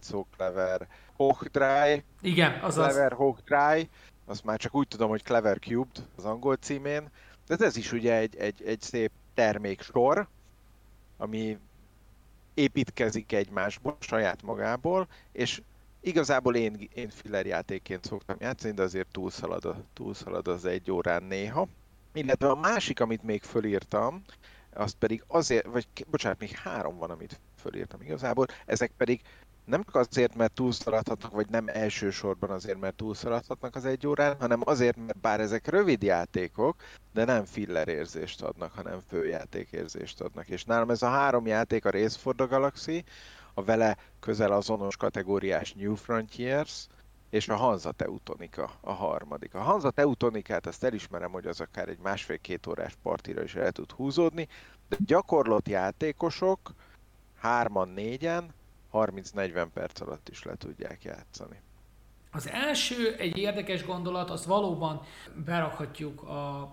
[0.00, 2.04] so clever, Hochdry.
[2.20, 2.92] Igen, azaz.
[2.92, 3.88] Clever Hochdry,
[4.24, 7.10] azt már csak úgy tudom, hogy Clever Cubed az angol címén,
[7.46, 10.28] de ez is ugye egy, egy, egy szép terméksor,
[11.16, 11.58] ami
[12.54, 15.62] építkezik egymásból, saját magából, és
[16.06, 21.22] Igazából én, én filler játékként szoktam játszani, de azért túlszalad, a, túlszalad az egy órán
[21.22, 21.68] néha.
[22.12, 24.22] Illetve a másik, amit még fölírtam,
[24.74, 29.20] azt pedig azért, vagy bocsánat, még három van, amit fölírtam igazából, ezek pedig
[29.64, 34.60] nem csak azért, mert túlszaladhatnak, vagy nem elsősorban azért, mert túlszaladhatnak az egy órán, hanem
[34.64, 40.48] azért, mert bár ezek rövid játékok, de nem filler érzést adnak, hanem főjáték érzést adnak.
[40.48, 43.04] És nálam ez a három játék a Race for the Galaxy,
[43.58, 46.86] a vele közel azonos kategóriás New Frontiers,
[47.30, 49.54] és a Hansa Teutonika a harmadik.
[49.54, 53.90] A Hansa Teutonikát azt elismerem, hogy az akár egy másfél-két órás partira is el tud
[53.90, 54.48] húzódni,
[54.88, 56.74] de gyakorlott játékosok
[57.38, 58.54] hárman, négyen
[58.92, 61.60] 30-40 perc alatt is le tudják játszani.
[62.30, 65.02] Az első egy érdekes gondolat, az valóban
[65.44, 66.72] berakhatjuk a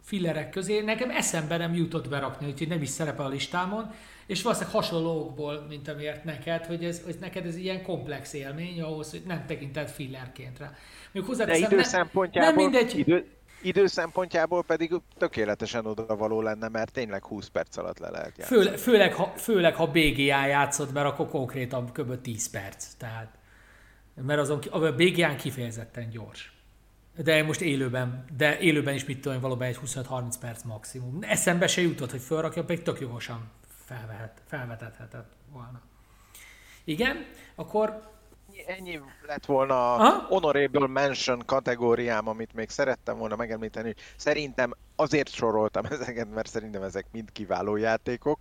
[0.00, 3.94] fillerek közé nekem eszembe nem jutott berakni, úgyhogy nem is szerepel a listámon,
[4.26, 9.10] és valószínűleg hasonlókból, mint amiért neked, hogy ez, hogy neked ez ilyen komplex élmény ahhoz,
[9.10, 10.72] hogy nem tekinted fillerként rá.
[11.12, 13.26] Még De idő nem, nem mindegy, idő,
[13.62, 18.62] idő szempontjából pedig tökéletesen odavaló lenne, mert tényleg 20 perc alatt le lehet játszani.
[18.62, 22.20] Főle, főleg, ha, főleg, ha BGA játszott, mert akkor konkrétan kb.
[22.20, 22.86] 10 perc.
[22.98, 23.34] Tehát,
[24.26, 26.52] mert azon, a BGA-n kifejezetten gyors.
[27.16, 31.18] De most élőben, de élőben is mit tudom, valóban egy 25-30 perc maximum.
[31.20, 33.50] Eszembe se jutott, hogy felrakja, pedig tök jogosan
[33.84, 35.80] felvehet, felvetethetett volna.
[36.84, 38.12] Igen, akkor
[38.66, 43.94] ennyi lett volna a Honorable Mention kategóriám, amit még szerettem volna megemlíteni.
[44.16, 48.38] Szerintem azért soroltam ezeket, mert szerintem ezek mind kiváló játékok.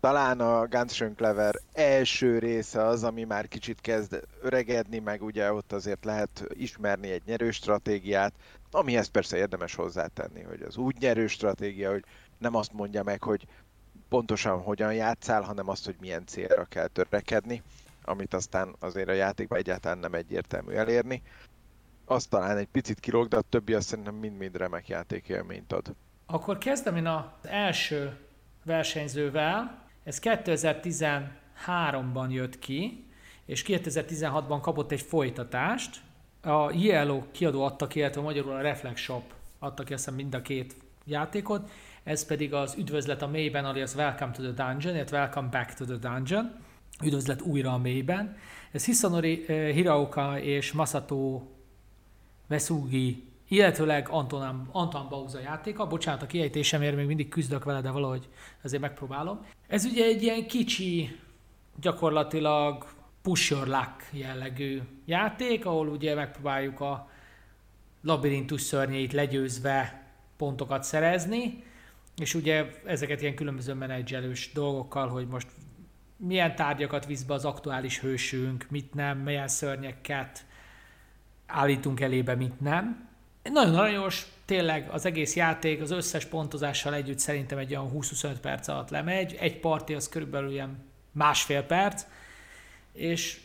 [0.00, 5.72] Talán a Guns Clever első része az, ami már kicsit kezd öregedni, meg ugye ott
[5.72, 8.32] azért lehet ismerni egy nyerő stratégiát,
[8.70, 12.04] amihez persze érdemes hozzátenni, hogy az úgy nyerő stratégia, hogy
[12.38, 13.46] nem azt mondja meg, hogy
[14.12, 17.62] pontosan hogyan játszál, hanem azt, hogy milyen célra kell törekedni
[18.04, 21.22] amit aztán azért a játékban egyáltalán nem egyértelmű elérni.
[22.04, 25.94] Az talán egy picit kilóg, de a többi azt szerintem mind-mind remek játékélményt ad.
[26.26, 28.16] Akkor kezdem én az első
[28.64, 29.84] versenyzővel.
[30.04, 33.06] Ez 2013-ban jött ki,
[33.46, 36.00] és 2016-ban kapott egy folytatást.
[36.42, 40.42] A Yellow kiadó adta ki, illetve magyarul a Reflex Shop adta ki azt mind a
[40.42, 41.70] két játékot.
[42.04, 45.84] Ez pedig az Üdvözlet a mélyben, alias Welcome to the Dungeon, illetve Welcome Back to
[45.84, 46.50] the Dungeon
[47.04, 48.36] üdvözlet újra a mélyben.
[48.72, 51.42] Ez Hisanori eh, Hiraoka és Masato
[52.46, 55.86] Vesugi, illetőleg Anton, Anton Bauza játéka.
[55.86, 58.28] Bocsánat, a kiejtésemért még mindig küzdök vele, de valahogy
[58.62, 59.46] azért megpróbálom.
[59.66, 61.18] Ez ugye egy ilyen kicsi,
[61.80, 62.86] gyakorlatilag
[63.22, 67.10] push your luck jellegű játék, ahol ugye megpróbáljuk a
[68.02, 71.64] labirintus szörnyeit legyőzve pontokat szerezni,
[72.22, 75.46] és ugye ezeket ilyen különböző menedzselős dolgokkal, hogy most
[76.16, 80.44] milyen tárgyakat visz be az aktuális hősünk, mit nem, milyen szörnyeket
[81.46, 83.08] állítunk elébe, mit nem.
[83.42, 88.68] Nagyon aranyos, tényleg az egész játék az összes pontozással együtt szerintem egy olyan 20-25 perc
[88.68, 92.04] alatt lemegy, egy parti az körülbelül ilyen másfél perc,
[92.92, 93.40] és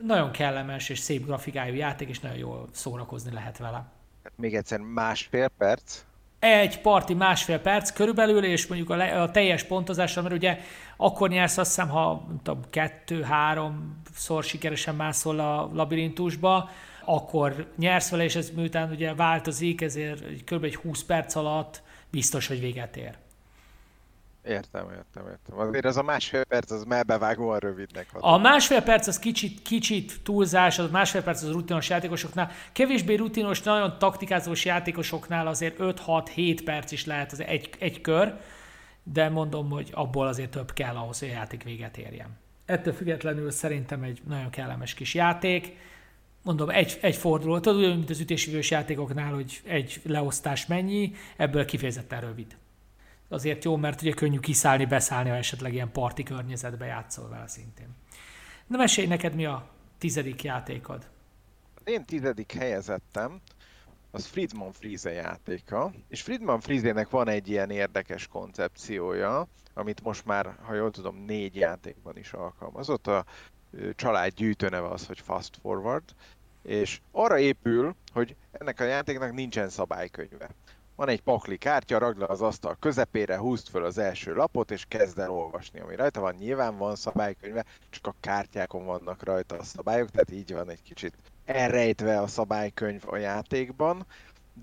[0.00, 3.92] nagyon kellemes és szép grafikájú játék, és nagyon jól szórakozni lehet vele.
[4.36, 6.04] Még egyszer másfél perc?
[6.40, 10.58] Egy parti másfél perc körülbelül, és mondjuk a, le, a teljes pontozással, mert ugye
[10.96, 16.70] akkor nyersz azt hiszem, ha tudom, kettő-háromszor sikeresen mászol a labirintusba,
[17.04, 20.64] akkor nyersz vele, és ez miután ugye változik, ezért kb.
[20.64, 23.16] egy 20 perc alatt biztos, hogy véget ér.
[24.44, 25.58] Értem, értem, értem.
[25.58, 28.22] Azért ez a másfél perc az már bevágóan rövidnek hat.
[28.22, 32.50] A másfél perc az kicsit, kicsit túlzás, az másfél perc az rutinos játékosoknál.
[32.72, 38.40] Kevésbé rutinos, nagyon taktikázós játékosoknál azért 5-6-7 perc is lehet az egy, egy kör,
[39.02, 42.38] de mondom, hogy abból azért több kell ahhoz, hogy a játék véget érjen.
[42.64, 45.76] Ettől függetlenül szerintem egy nagyon kellemes kis játék.
[46.42, 52.20] Mondom, egy, egy forduló, tudod, mint az ütésvívős játékoknál, hogy egy leosztás mennyi, ebből kifejezetten
[52.20, 52.56] rövid
[53.30, 57.88] azért jó, mert ugye könnyű kiszállni, beszállni, ha esetleg ilyen parti környezetbe játszol vele szintén.
[58.66, 61.08] Na mesélj neked mi a tizedik játékod?
[61.84, 63.40] Én tizedik helyezettem,
[64.10, 70.56] az Friedman Friese játéka, és Friedman Friese-nek van egy ilyen érdekes koncepciója, amit most már,
[70.62, 73.06] ha jól tudom, négy játékban is alkalmazott.
[73.06, 73.24] A
[73.94, 76.04] család gyűjtőneve az, hogy Fast Forward,
[76.62, 80.50] és arra épül, hogy ennek a játéknak nincsen szabálykönyve
[81.00, 84.84] van egy pakli kártya, ragd le az asztal közepére, húzd föl az első lapot, és
[84.88, 85.80] kezd el olvasni.
[85.80, 90.52] Ami rajta van, nyilván van szabálykönyve, csak a kártyákon vannak rajta a szabályok, tehát így
[90.52, 94.06] van egy kicsit elrejtve a szabálykönyv a játékban,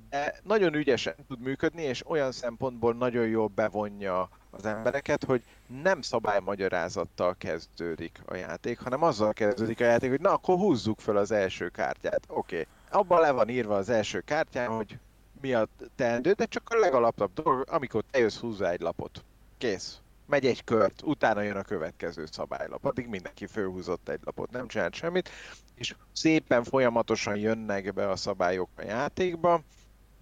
[0.10, 5.44] de nagyon ügyesen tud működni, és olyan szempontból nagyon jól bevonja az embereket, hogy
[5.82, 11.18] nem szabálymagyarázattal kezdődik a játék, hanem azzal kezdődik a játék, hogy na, akkor húzzuk fel
[11.18, 12.22] az első kártyát.
[12.28, 12.60] Oké.
[12.60, 12.68] Okay.
[13.02, 15.00] Abban le van írva az első kártyán, hogy
[15.42, 19.24] mi a teendő, de csak a legalapabb dolog, amikor te jössz húzzá egy lapot.
[19.58, 20.00] Kész.
[20.26, 22.86] Megy egy kört, utána jön a következő szabálylap.
[22.86, 25.30] Addig mindenki fölhúzott egy lapot, nem csinált semmit,
[25.76, 29.62] és szépen folyamatosan jönnek be a szabályok a játékba,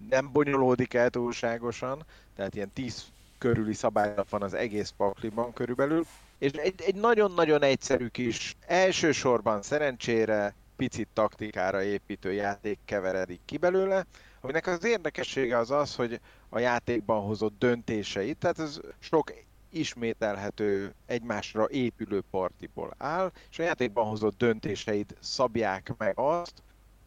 [0.09, 3.05] nem bonyolódik el túlságosan, tehát ilyen 10
[3.37, 6.05] körüli szabálylap van az egész pakliban körülbelül,
[6.37, 14.05] és egy, egy nagyon-nagyon egyszerű kis, elsősorban szerencsére picit taktikára építő játék keveredik ki belőle,
[14.45, 19.33] aminek az érdekessége az az, hogy a játékban hozott döntéseit, tehát ez sok
[19.69, 26.53] ismételhető, egymásra épülő partiból áll, és a játékban hozott döntéseid szabják meg azt,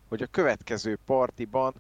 [0.09, 1.74] hogy a következő partiban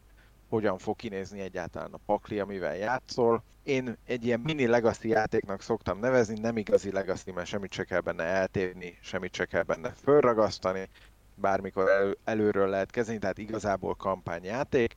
[0.48, 3.42] hogyan fog kinézni egyáltalán a pakli, amivel játszol.
[3.62, 8.00] Én egy ilyen mini legacy játéknak szoktam nevezni, nem igazi legacy, mert semmit se kell
[8.00, 10.88] benne eltérni, semmit se kell benne fölragasztani,
[11.34, 14.94] bármikor elő, előről lehet kezdeni, tehát igazából kampányjáték,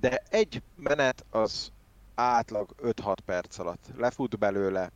[0.00, 1.72] de egy menet az
[2.14, 4.90] átlag 5-6 perc alatt lefut belőle,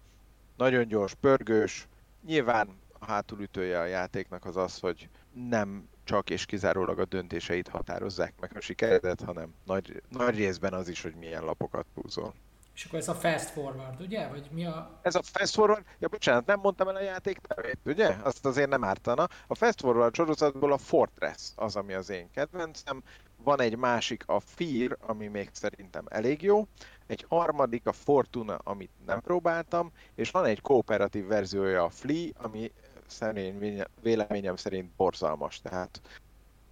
[0.57, 1.89] nagyon gyors, pörgős,
[2.27, 8.35] nyilván a hátulütője a játéknak az az, hogy nem csak és kizárólag a döntéseit határozzák
[8.41, 12.35] meg a sikeredet, hanem nagy, nagy részben az is, hogy milyen lapokat húzol.
[12.75, 14.29] És akkor ez a fast forward, ugye?
[14.29, 14.99] Vagy mi a...
[15.03, 18.17] Ez a fast forward, ja bocsánat, nem mondtam el a játék nevét, ugye?
[18.23, 19.29] Azt azért nem ártana.
[19.47, 23.03] A fast forward sorozatból a Fortress az, ami az én kedvencem.
[23.43, 26.67] Van egy másik, a Fear, ami még szerintem elég jó.
[27.07, 29.93] Egy harmadik, a Fortuna, amit nem próbáltam.
[30.15, 32.73] És van egy kooperatív verziója, a Flea, ami
[33.07, 35.61] szerint, véleményem szerint borzalmas.
[35.61, 36.01] Tehát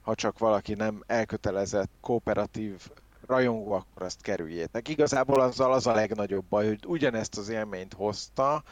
[0.03, 2.91] ha csak valaki nem elkötelezett kooperatív
[3.27, 4.89] rajongó, akkor azt kerüljétek.
[4.89, 8.63] Igazából azzal az a legnagyobb baj, hogy ugyanezt az élményt hozta,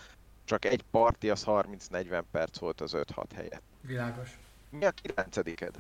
[0.45, 3.63] csak egy parti az 30-40 perc volt az 5-6 helyet.
[3.81, 4.39] Világos.
[4.71, 5.75] Mi a kilencediked?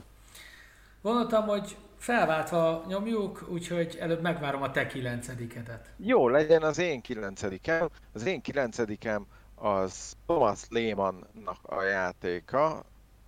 [1.02, 5.90] Gondoltam, hogy felváltva nyomjuk, úgyhogy előbb megvárom a te kilencedikedet.
[5.96, 7.88] Jó, legyen az én kilencedikem.
[8.12, 12.84] Az én kilencedikem az Thomas Lehmannak a játéka,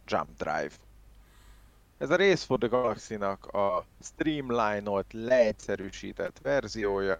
[0.06, 0.70] Jump Drive.
[1.98, 7.16] Ez a Race for the Galaxy-nak a streamline-olt, leegyszerűsített verziója,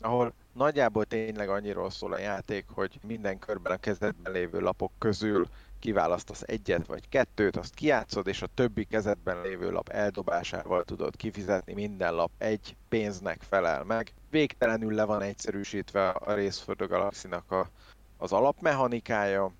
[0.00, 5.46] ahol nagyjából tényleg annyiról szól a játék, hogy minden körben a kezedben lévő lapok közül
[5.84, 11.72] kiválasztasz egyet vagy kettőt, azt kiátszod, és a többi kezedben lévő lap eldobásával tudod kifizetni,
[11.72, 14.12] minden lap egy pénznek felel meg.
[14.30, 16.96] Végtelenül le van egyszerűsítve a Race for the
[17.56, 17.68] a,
[18.16, 19.52] az alapmechanikája,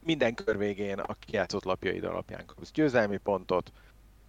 [0.00, 3.72] minden kör végén a kijátszott lapjaid alapján kapsz győzelmi pontot,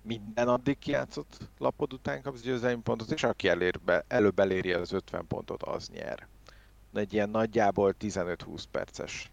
[0.02, 4.92] minden addig kijátszott lapod után kapsz győzelmi pontot, és aki elér be, előbb eléri az
[4.92, 6.28] 50 pontot, az nyer.
[6.94, 9.32] Egy ilyen nagyjából 15-20 perces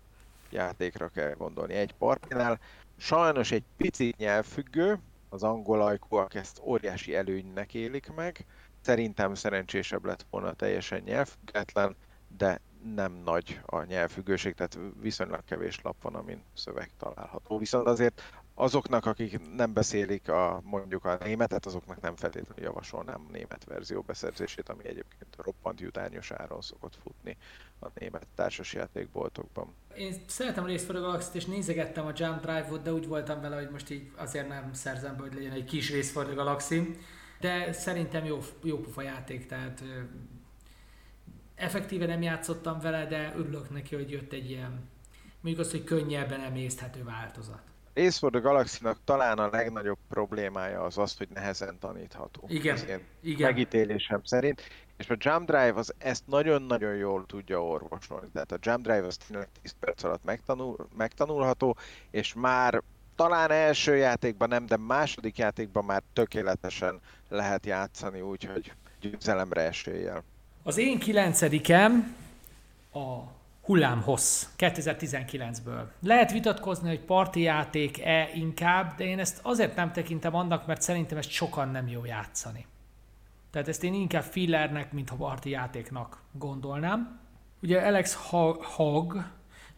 [0.55, 2.61] játékra kell gondolni egy partnál.
[2.97, 8.47] Sajnos egy picit nyelvfüggő, az angol ajkúak ezt óriási előnynek élik meg.
[8.81, 11.97] Szerintem szerencsésebb lett volna teljesen nyelvfüggetlen,
[12.37, 12.61] de
[12.95, 17.59] nem nagy a nyelvfüggőség, tehát viszonylag kevés lap van, amin szöveg található.
[17.59, 18.23] Viszont azért
[18.55, 24.01] azoknak, akik nem beszélik a, mondjuk a németet, azoknak nem feltétlenül javasolnám a német verzió
[24.01, 27.37] beszerzését, ami egyébként roppant jutányos áron szokott futni
[27.81, 29.75] a német társasjátékboltokban.
[29.97, 33.71] Én szeretem részt a galaxy és nézegettem a Jump Drive-ot, de úgy voltam vele, hogy
[33.71, 36.97] most így azért nem szerzem be, hogy legyen egy kis rész the Galaxy.
[37.41, 39.83] De szerintem jó, jó pufa játék, tehát
[41.55, 44.89] effektíve nem játszottam vele, de örülök neki, hogy jött egy ilyen,
[45.41, 47.74] mondjuk azt, hogy könnyebben emészthető változat.
[47.97, 52.45] Ace for the galaxy talán a legnagyobb problémája az az, hogy nehezen tanítható.
[52.47, 52.85] Igen, Ez
[53.23, 53.51] igen.
[53.51, 54.63] Megítélésem szerint.
[54.97, 58.29] És a Jump Drive az ezt nagyon-nagyon jól tudja orvosolni.
[58.33, 61.77] Tehát a Jump Drive az tényleg 10 perc alatt megtanul, megtanulható,
[62.11, 62.83] és már
[63.17, 70.25] talán első játékban nem, de második játékban már tökéletesen lehet játszani, úgyhogy győzelemre eséllyel.
[70.63, 72.17] Az én kilencedikem
[72.93, 73.23] a
[73.65, 75.85] hullámhossz 2019-ből.
[76.01, 81.19] Lehet vitatkozni, hogy parti játék-e inkább, de én ezt azért nem tekintem annak, mert szerintem
[81.19, 82.67] ezt sokan nem jó játszani.
[83.51, 87.21] Tehát ezt én inkább fillernek, mint a parti játéknak gondolnám.
[87.63, 88.15] Ugye Alex
[88.77, 89.17] Hogg,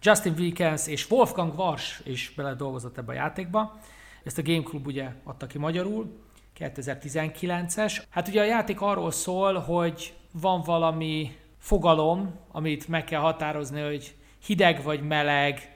[0.03, 3.79] Justin Wilkins és Wolfgang Vars is bele dolgozott ebbe a játékba.
[4.25, 6.21] Ezt a Game Club ugye adta ki magyarul,
[6.59, 8.03] 2019-es.
[8.09, 14.15] Hát ugye a játék arról szól, hogy van valami fogalom, amit meg kell határozni, hogy
[14.45, 15.75] hideg vagy meleg,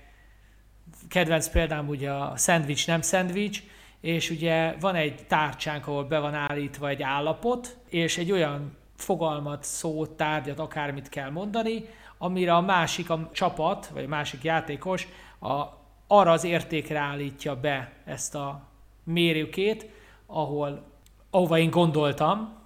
[1.08, 3.62] kedvenc példám ugye a szendvics, nem szendvics,
[4.00, 9.64] és ugye van egy tárcsánk, ahol be van állítva egy állapot, és egy olyan fogalmat,
[9.64, 11.84] szót, tárgyat, akármit kell mondani,
[12.18, 15.08] amire a másik a csapat, vagy a másik játékos
[15.40, 15.62] a,
[16.06, 18.68] arra az értékre állítja be ezt a
[19.04, 19.90] mérőkét,
[20.26, 20.86] ahol,
[21.30, 22.58] ahova én gondoltam,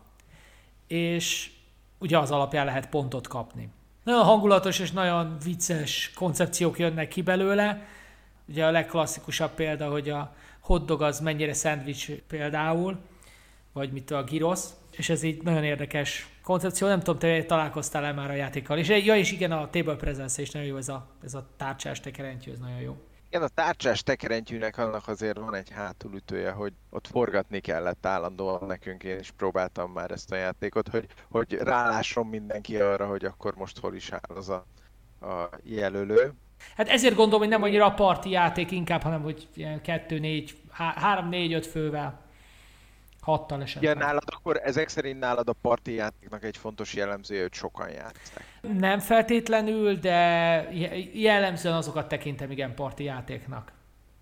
[0.87, 1.54] és
[2.05, 3.69] ugye az alapján lehet pontot kapni.
[4.05, 7.87] Nagyon hangulatos és nagyon vicces koncepciók jönnek ki belőle.
[8.49, 12.99] Ugye a legklasszikusabb példa, hogy a hotdog az mennyire szendvics például,
[13.73, 18.31] vagy mit a girosz, és ez így nagyon érdekes koncepció, nem tudom, te találkoztál-e már
[18.31, 18.79] a játékkal.
[18.79, 22.01] És ja, és igen, a table presence is nagyon jó, ez a, ez a tárcsás
[22.01, 22.97] tekerentyű, ez nagyon jó.
[23.35, 29.03] Igen, a tárcsás tekerentyűnek annak azért van egy hátulütője, hogy ott forgatni kellett állandóan nekünk,
[29.05, 33.79] én is próbáltam már ezt a játékot, hogy, hogy rálásson mindenki arra, hogy akkor most
[33.79, 34.67] hol is áll az a,
[35.21, 36.33] a jelölő.
[36.77, 40.57] Hát ezért gondolom, hogy nem annyira a parti játék inkább, hanem hogy ilyen 2, 4,
[40.71, 42.24] 3, 4, 5 fővel
[43.25, 43.83] Hattal esetleg.
[43.83, 48.45] Igen, nálad akkor ezek szerint nálad a parti játéknak egy fontos jellemzője, hogy sokan játszák.
[48.79, 50.17] Nem feltétlenül, de
[51.13, 53.73] jellemzően azokat tekintem igen parti játéknak.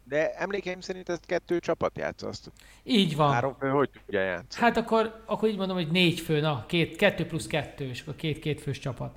[0.04, 2.52] De emlékeim szerint ezt kettő csapat játszott.
[2.82, 3.32] Így van.
[3.32, 4.64] Három fő hogy tudja játszani?
[4.64, 8.16] Hát akkor, akkor így mondom, hogy négy fő, na, két, kettő plusz kettő, és akkor
[8.16, 9.16] két-két fős csapat.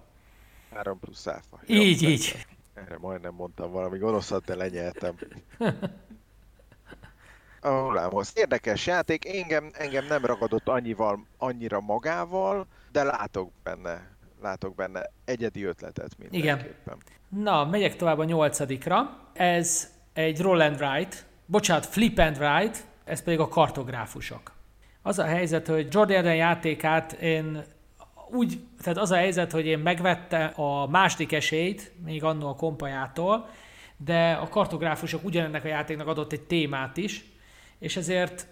[0.73, 1.59] Három plusz áfa.
[1.67, 2.45] Így, Jó, így.
[2.73, 5.15] Erre majdnem mondtam valami gonoszat, de lenyeltem.
[7.69, 8.31] Hullámhoz.
[8.35, 14.07] Érdekes játék, engem, engem nem ragadott annyival, annyira magával, de látok benne,
[14.41, 16.75] látok benne egyedi ötletet mindenképpen.
[16.85, 17.43] Igen.
[17.43, 19.17] Na, megyek tovább a nyolcadikra.
[19.33, 24.53] Ez egy roll and write, bocsánat, flip and write, ez pedig a kartográfusok.
[25.01, 27.63] Az a helyzet, hogy Jordan Eden játékát én
[28.29, 33.49] úgy, tehát az a helyzet, hogy én megvettem a második esélyt, még annó a kompajától,
[33.97, 37.25] de a kartográfusok ugyanennek a játéknak adott egy témát is,
[37.79, 38.47] és ezért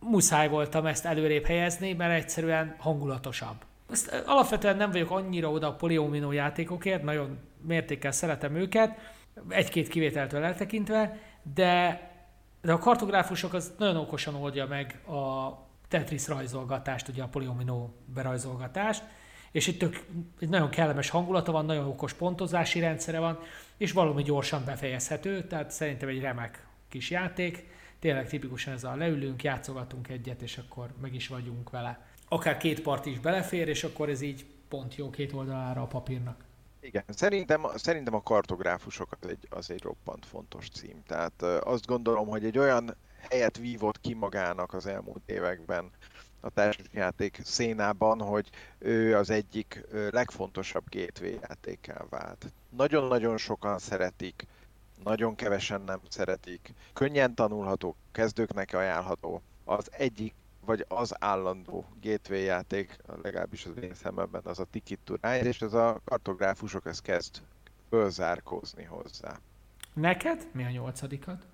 [0.00, 3.64] muszáj voltam ezt előrébb helyezni, mert egyszerűen hangulatosabb.
[3.90, 8.98] Ezt alapvetően nem vagyok annyira oda a poliomino játékokért, nagyon mértékkel szeretem őket,
[9.48, 11.18] egy-két kivételtől eltekintve,
[11.54, 12.00] de,
[12.62, 15.52] de a kartográfusok az nagyon okosan oldja meg a
[15.88, 19.02] Tetris rajzolgatást, ugye a poliomino berajzolgatást,
[19.50, 20.04] és itt tök,
[20.40, 23.38] egy nagyon kellemes hangulata van, nagyon okos pontozási rendszere van,
[23.76, 27.66] és valami gyorsan befejezhető, tehát szerintem egy remek kis játék.
[27.98, 32.06] Tényleg tipikusan ez a leülünk, játszogatunk egyet, és akkor meg is vagyunk vele.
[32.28, 36.44] Akár két part is belefér, és akkor ez így pont jó két oldalára a papírnak.
[36.80, 41.02] Igen, szerintem, szerintem a kartográfusok az egy, az egy roppant fontos cím.
[41.06, 42.96] Tehát azt gondolom, hogy egy olyan
[43.30, 45.90] helyet vívott ki magának az elmúlt években
[46.40, 52.52] a társasjáték szénában, hogy ő az egyik legfontosabb gateway játékkel vált.
[52.76, 54.46] Nagyon-nagyon sokan szeretik,
[55.04, 59.42] nagyon kevesen nem szeretik, könnyen tanulható, kezdőknek ajánlható.
[59.64, 60.34] Az egyik
[60.64, 65.60] vagy az állandó gateway játék, legalábbis az én szememben az a Ticket to Ride, és
[65.60, 67.42] ez a kartográfusok ez kezd
[67.88, 69.38] fölzárkózni hozzá.
[69.92, 70.48] Neked?
[70.52, 71.46] Mi a nyolcadikat?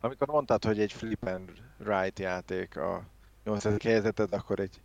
[0.00, 3.04] Amikor mondtad, hogy egy flip and ride játék a
[3.44, 4.80] nyolcadik helyezeted, akkor egy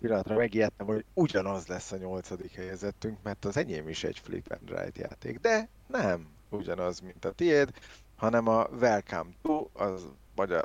[0.00, 4.68] pillanatra megijedtem, hogy ugyanaz lesz a nyolcadik helyezettünk, mert az enyém is egy flip and
[4.68, 5.40] ride játék.
[5.40, 7.70] De nem ugyanaz, mint a tiéd,
[8.16, 10.08] hanem a Welcome to, az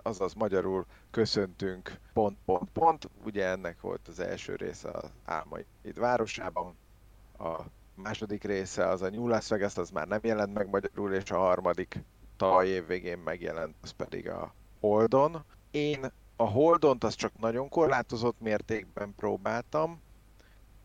[0.04, 3.10] azaz magyarul köszöntünk pont, pont, pont.
[3.26, 5.66] Ugye ennek volt az első része az Álmaid
[5.96, 6.76] városában,
[7.40, 7.62] a
[7.96, 11.38] második része az a New Las Vegas, az már nem jelent meg magyarul, és a
[11.38, 12.04] harmadik
[12.38, 15.44] tavaly év végén megjelent, az pedig a Holdon.
[15.72, 20.02] Én a Holdont az csak nagyon korlátozott mértékben próbáltam,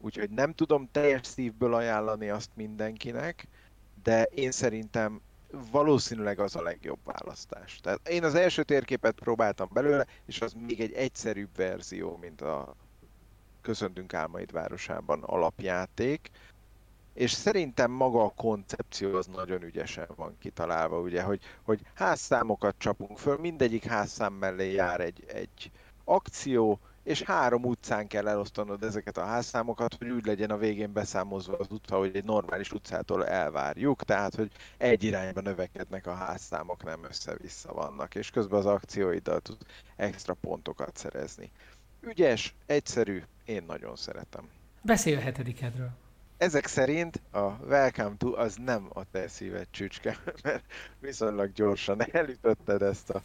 [0.00, 3.48] úgyhogy nem tudom teljes szívből ajánlani azt mindenkinek,
[4.06, 5.20] de én szerintem
[5.70, 7.80] valószínűleg az a legjobb választás.
[7.80, 12.74] Tehát én az első térképet próbáltam belőle, és az még egy egyszerűbb verzió, mint a
[13.60, 16.30] Köszöntünk Álmaid városában alapjáték,
[17.14, 23.18] és szerintem maga a koncepció az nagyon ügyesen van kitalálva, ugye, hogy, hogy házszámokat csapunk
[23.18, 25.70] föl, mindegyik házszám mellé jár egy, egy
[26.04, 31.56] akció, és három utcán kell elosztanod ezeket a házszámokat, hogy úgy legyen a végén beszámozva
[31.56, 37.04] az utca, hogy egy normális utcától elvárjuk, tehát hogy egy irányba növekednek a házszámok, nem
[37.04, 39.56] össze-vissza vannak, és közben az akcióiddal tud
[39.96, 41.50] extra pontokat szerezni.
[42.00, 44.48] Ügyes, egyszerű, én nagyon szeretem.
[44.82, 45.90] Beszélj a hetedikedről.
[46.36, 50.64] Ezek szerint a Welcome to az nem a te szíved csücske, mert
[51.00, 53.22] viszonylag gyorsan elütötted ezt a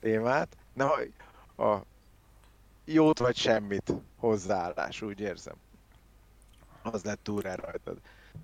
[0.00, 0.56] témát.
[0.72, 0.90] Na,
[1.56, 1.82] a
[2.84, 5.54] jót vagy semmit hozzáállás, úgy érzem.
[6.82, 7.96] Az lett túl rajtad.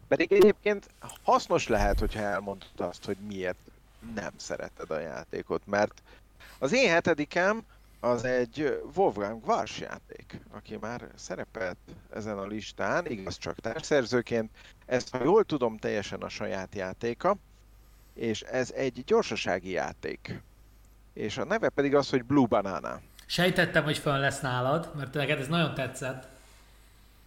[0.09, 0.91] Pedig egyébként
[1.23, 3.59] hasznos lehet, hogyha elmondod azt, hogy miért
[4.15, 6.03] nem szereted a játékot, mert
[6.59, 7.65] az én hetedikem
[8.01, 11.77] az egy Wolfgang Vars játék, aki már szerepelt
[12.15, 14.51] ezen a listán, igaz csak társszerzőként.
[14.87, 17.37] Ez, ha jól tudom, teljesen a saját játéka,
[18.15, 20.41] és ez egy gyorsasági játék.
[21.13, 23.01] És a neve pedig az, hogy Blue Banana.
[23.31, 26.29] Sejtettem, hogy fönn lesz nálad, mert neked ez nagyon tetszett.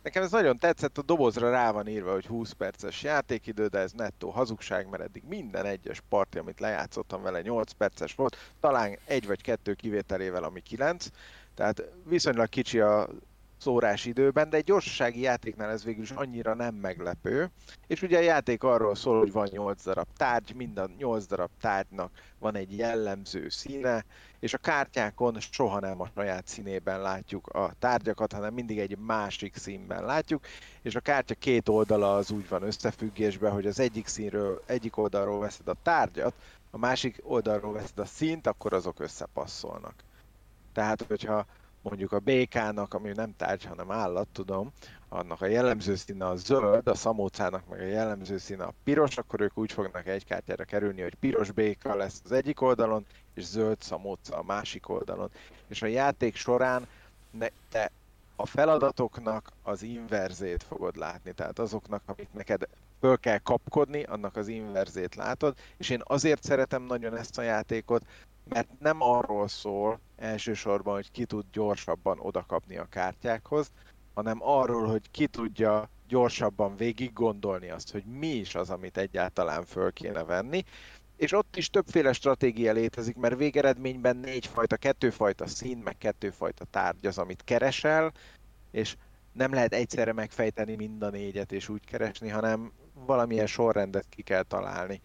[0.03, 3.91] Nekem ez nagyon tetszett, a dobozra rá van írva, hogy 20 perces játékidő, de ez
[3.91, 9.27] nettó hazugság, mert eddig minden egyes parti, amit lejátszottam vele 8 perces volt, talán egy
[9.27, 11.07] vagy kettő kivételével, ami 9,
[11.55, 13.09] tehát viszonylag kicsi a
[13.61, 17.49] szórás időben, de egy gyorsasági játéknál ez végül is annyira nem meglepő.
[17.87, 22.11] És ugye a játék arról szól, hogy van 8 darab tárgy, minden 8 darab tárgynak
[22.39, 24.05] van egy jellemző színe,
[24.39, 29.55] és a kártyákon soha nem a saját színében látjuk a tárgyakat, hanem mindig egy másik
[29.55, 30.45] színben látjuk,
[30.81, 35.39] és a kártya két oldala az úgy van összefüggésben, hogy az egyik színről, egyik oldalról
[35.39, 36.33] veszed a tárgyat,
[36.71, 39.93] a másik oldalról veszed a színt, akkor azok összepasszolnak.
[40.73, 41.45] Tehát, hogyha
[41.81, 44.71] mondjuk a békának, ami nem tárgy, hanem állat, tudom,
[45.09, 49.41] annak a jellemző színe a zöld, a szamócának meg a jellemző színe a piros, akkor
[49.41, 53.81] ők úgy fognak egy kártyára kerülni, hogy piros béka lesz az egyik oldalon, és zöld
[53.81, 55.31] szamóca a másik oldalon.
[55.67, 56.87] És a játék során
[57.31, 57.91] ne, te
[58.35, 62.67] a feladatoknak az inverzét fogod látni, tehát azoknak, amit neked
[62.99, 68.05] föl kell kapkodni, annak az inverzét látod, és én azért szeretem nagyon ezt a játékot,
[68.49, 73.71] mert nem arról szól elsősorban, hogy ki tud gyorsabban odakapni a kártyákhoz,
[74.13, 79.65] hanem arról, hogy ki tudja gyorsabban végig gondolni azt, hogy mi is az, amit egyáltalán
[79.65, 80.63] föl kéne venni,
[81.15, 87.17] és ott is többféle stratégia létezik, mert végeredményben négyfajta, kettőfajta szín, meg kettőfajta tárgy az,
[87.17, 88.13] amit keresel,
[88.71, 88.95] és
[89.31, 94.43] nem lehet egyszerre megfejteni mind a négyet és úgy keresni, hanem valamilyen sorrendet ki kell
[94.43, 95.01] találni.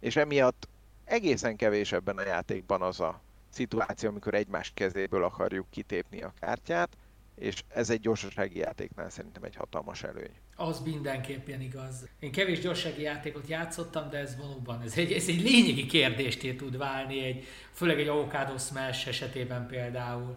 [0.00, 0.68] És emiatt
[1.04, 3.20] egészen kevés ebben a játékban az a
[3.52, 6.96] szituáció, amikor egymás kezéből akarjuk kitépni a kártyát,
[7.34, 10.34] és ez egy gyorsasági játéknál szerintem egy hatalmas előny.
[10.56, 12.08] Az mindenképpen igaz.
[12.18, 16.76] Én kevés gyorsasági játékot játszottam, de ez valóban, ez egy, ez egy lényegi kérdést tud
[16.76, 20.36] válni, egy, főleg egy Avocado Smash esetében például.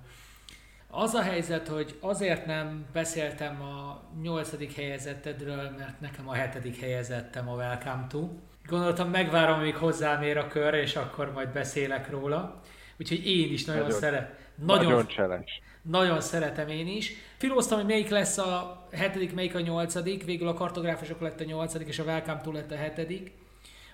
[0.88, 7.50] Az a helyzet, hogy azért nem beszéltem a nyolcadik helyezettedről, mert nekem a hetedik helyezettem
[7.50, 8.30] a Welcome to.
[8.66, 12.62] Gondoltam, megvárom, amíg hozzám ér a kör, és akkor majd beszélek róla.
[13.00, 14.36] Úgyhogy én is nagyon, nagyon szeret.
[14.56, 15.52] Nagyon, nagyon challenge.
[15.82, 17.14] Nagyon szeretem én is.
[17.38, 20.24] Filóztam, hogy melyik lesz a hetedik, melyik a nyolcadik.
[20.24, 23.32] Végül a kartográfusok lett a nyolcadik, és a Welcome to lett a hetedik.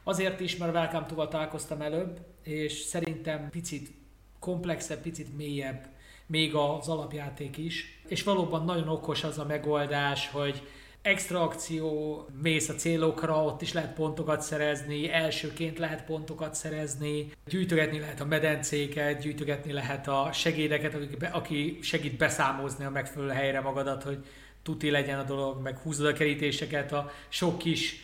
[0.03, 3.91] Azért is, mert a Welcome to találkoztam előbb, és szerintem picit
[4.39, 5.87] komplexebb, picit mélyebb
[6.25, 8.01] még az alapjáték is.
[8.07, 10.67] És valóban nagyon okos az a megoldás, hogy
[11.01, 17.99] extra akció, mész a célokra, ott is lehet pontokat szerezni, elsőként lehet pontokat szerezni, gyűjtögetni
[17.99, 20.97] lehet a medencéket, gyűjtögetni lehet a segédeket,
[21.31, 24.25] aki segít beszámozni a megfelelő helyre magadat, hogy
[24.63, 27.95] tuti legyen a dolog, meg húzod a kerítéseket a sok kis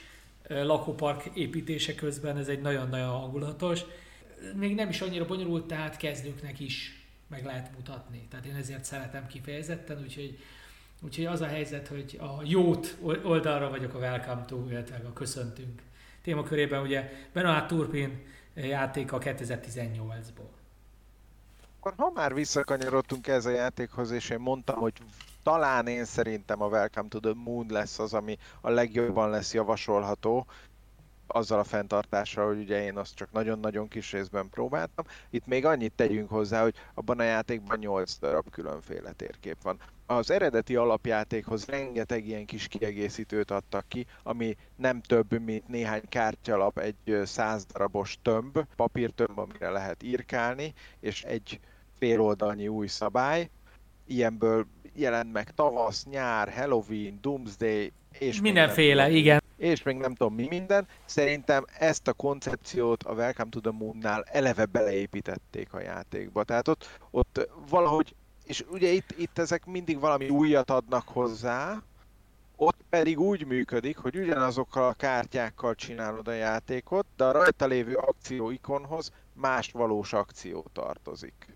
[0.48, 3.82] lakópark építése közben, ez egy nagyon-nagyon hangulatos.
[4.56, 8.28] Még nem is annyira bonyolult, tehát kezdőknek is meg lehet mutatni.
[8.30, 10.38] Tehát én ezért szeretem kifejezetten, úgyhogy
[11.02, 15.82] Úgyhogy az a helyzet, hogy a jót oldalra vagyok a welcome to, illetve a köszöntünk
[16.22, 20.50] témakörében ugye Benoit Turpin játéka 2018-ból.
[21.80, 24.94] Akkor ha már visszakanyarodtunk ez a játékhoz, és én mondtam, hogy
[25.44, 30.46] talán én szerintem a Welcome to the Moon lesz az, ami a legjobban lesz javasolható,
[31.28, 35.06] azzal a fenntartással, hogy ugye én azt csak nagyon-nagyon kis részben próbáltam.
[35.30, 39.80] Itt még annyit tegyünk hozzá, hogy abban a játékban 8 darab különféle térkép van.
[40.10, 46.80] Az eredeti alapjátékhoz rengeteg ilyen kis kiegészítőt adtak ki, ami nem több, mint néhány kártyalap,
[46.80, 51.60] egy 100 darabos tömb, papírtömb, amire lehet írkálni, és egy
[52.00, 53.50] féloldalnyi új szabály.
[54.06, 60.48] Ilyenből jelent meg tavasz, nyár, Halloween, Doomsday, és mindenféle, igen és még nem tudom mi
[60.50, 60.88] minden.
[61.06, 66.44] Szerintem ezt a koncepciót a Welcome to the Moon-nál eleve beleépítették a játékba.
[66.44, 68.16] Tehát ott, ott valahogy,
[68.48, 71.82] és ugye itt, itt ezek mindig valami újat adnak hozzá,
[72.56, 77.96] ott pedig úgy működik, hogy ugyanazokkal a kártyákkal csinálod a játékot, de a rajta lévő
[77.96, 81.56] akció ikonhoz más valós akció tartozik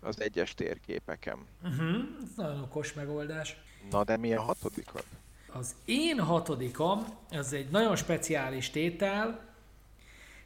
[0.00, 1.38] az egyes térképeken.
[1.62, 3.56] Uh-huh, ez nagyon okos megoldás.
[3.90, 5.04] Na de mi a hatodikod?
[5.52, 9.44] Az én hatodikom, az egy nagyon speciális tétel,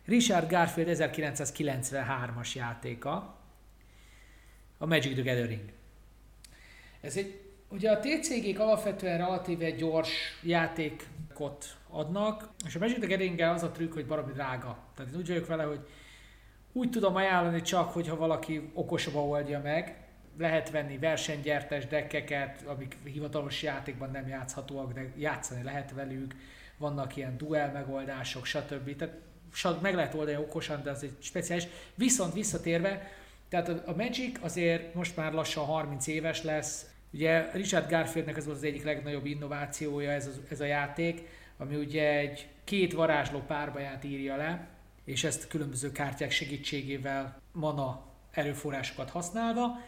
[0.04, 3.39] Richard Garfield 1993-as játéka,
[4.82, 5.72] a Magic the Gathering.
[7.00, 10.10] Ez egy, ugye a TCG-k alapvetően relatíve gyors
[10.42, 14.78] játékot adnak, és a Magic the gathering az a trükk, hogy baromi drága.
[14.94, 15.80] Tehát én úgy vagyok vele, hogy
[16.72, 20.08] úgy tudom ajánlani csak, hogyha valaki okosabban oldja meg,
[20.38, 26.34] lehet venni versenygyertes dekkeket, amik hivatalos játékban nem játszhatóak, de játszani lehet velük,
[26.76, 28.96] vannak ilyen duel megoldások, stb.
[28.96, 29.14] Tehát
[29.80, 31.66] meg lehet oldani okosan, de az egy speciális.
[31.94, 33.08] Viszont visszatérve,
[33.50, 36.86] tehát a Magic azért most már lassan 30 éves lesz.
[37.12, 41.76] Ugye Richard Garfieldnek ez volt az egyik legnagyobb innovációja ez a, ez a játék, ami
[41.76, 44.68] ugye egy két varázsló párbaját írja le,
[45.04, 49.78] és ezt különböző kártyák segítségével mana erőforrásokat használva,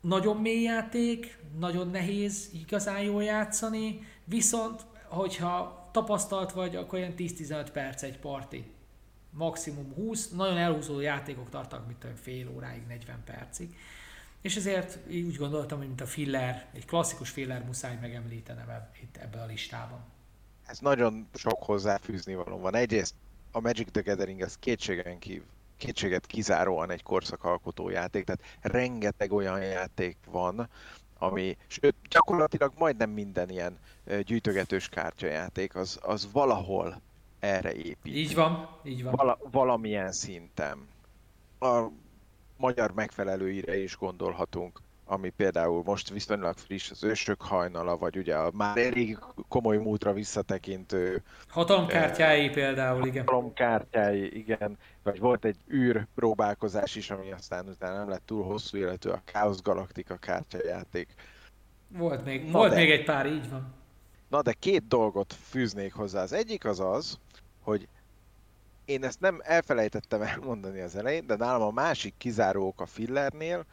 [0.00, 7.68] nagyon mély játék, nagyon nehéz igazán jól játszani, viszont hogyha tapasztalt vagy, akkor olyan 10-15
[7.72, 8.73] perc egy parti.
[9.36, 13.76] Maximum 20, nagyon elhúzó játékok tartanak, mint olyan fél óráig, 40 percig.
[14.40, 19.42] És ezért úgy gondoltam, hogy mint a filler, egy klasszikus filler muszáj megemlítenem itt ebben
[19.42, 19.98] a listában.
[20.66, 22.74] Ez nagyon sok hozzáfűzni való van.
[22.74, 23.14] Egyrészt
[23.52, 29.62] a Magic the Gathering az kétségen kívül kétséget kizáróan egy korszakalkotó játék, tehát rengeteg olyan
[29.62, 30.68] játék van,
[31.18, 33.78] ami, sőt, gyakorlatilag majdnem minden ilyen
[34.24, 37.00] gyűjtögetős kártyajáték, az, az valahol
[37.44, 38.14] erre épít.
[38.16, 39.14] Így van, így van.
[39.14, 40.88] Vala, valamilyen szinten.
[41.60, 41.86] A
[42.56, 48.50] magyar megfelelőire is gondolhatunk, ami például most viszonylag friss, az ősök hajnala, vagy ugye a
[48.54, 49.18] már elég
[49.48, 51.22] komoly múltra visszatekintő...
[51.48, 53.24] Hatalomkártyái eh, például, igen.
[53.24, 54.78] Hatalomkártyái, igen.
[55.02, 59.22] Vagy volt egy űr próbálkozás is, ami aztán utána nem lett túl hosszú életű, a
[59.24, 61.14] Chaos Galactica kártyajáték.
[61.88, 63.83] Volt még, Na volt de, még egy pár, így van.
[64.34, 66.22] Na de két dolgot fűznék hozzá.
[66.22, 67.18] Az egyik az az,
[67.60, 67.88] hogy
[68.84, 73.64] én ezt nem elfelejtettem elmondani az elején, de nálam a másik kizárók a fillernél,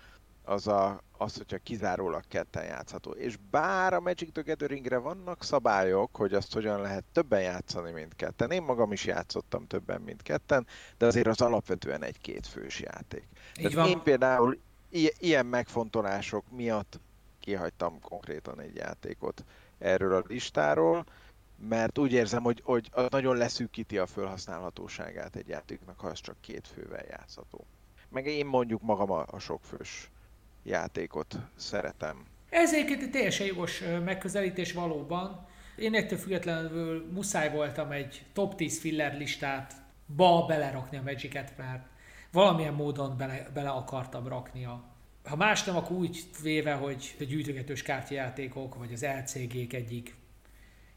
[0.43, 3.11] az a, az, hogyha kizárólag ketten játszható.
[3.11, 8.15] És bár a Magic the Gatheringre vannak szabályok, hogy azt hogyan lehet többen játszani, mint
[8.15, 8.51] ketten.
[8.51, 13.27] Én magam is játszottam többen, mint ketten, de azért az alapvetően egy kétfős játék.
[13.59, 13.87] Így van.
[13.87, 14.57] Én például
[14.89, 16.99] i- ilyen megfontolások miatt
[17.39, 19.43] kihagytam konkrétan egy játékot
[19.81, 21.05] erről a listáról,
[21.69, 26.67] mert úgy érzem, hogy, hogy nagyon leszűkíti a felhasználhatóságát egy játéknak, ha az csak két
[26.67, 27.65] fővel játszható.
[28.09, 30.09] Meg én mondjuk magam a, a sokfős
[30.63, 32.25] játékot szeretem.
[32.49, 35.47] Ez egyébként egy teljesen jogos megközelítés valóban.
[35.75, 39.73] Én ettől függetlenül muszáj voltam egy top 10 filler listát
[40.15, 41.85] ba belerakni a Magic-et, mert
[42.31, 44.90] valamilyen módon bele, bele akartam rakni a
[45.23, 50.15] ha más nem, akkor úgy véve, hogy a gyűjtögetős kártyajátékok, vagy az LCG-k egyik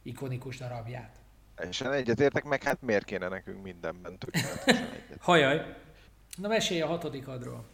[0.02, 1.16] ikonikus darabját.
[1.54, 5.18] Teljesen egyetértek, meg hát miért kéne nekünk mindenben tökéletesen egyet.
[5.20, 5.76] Hajaj!
[6.36, 7.64] Na mesélj a hatodikadról.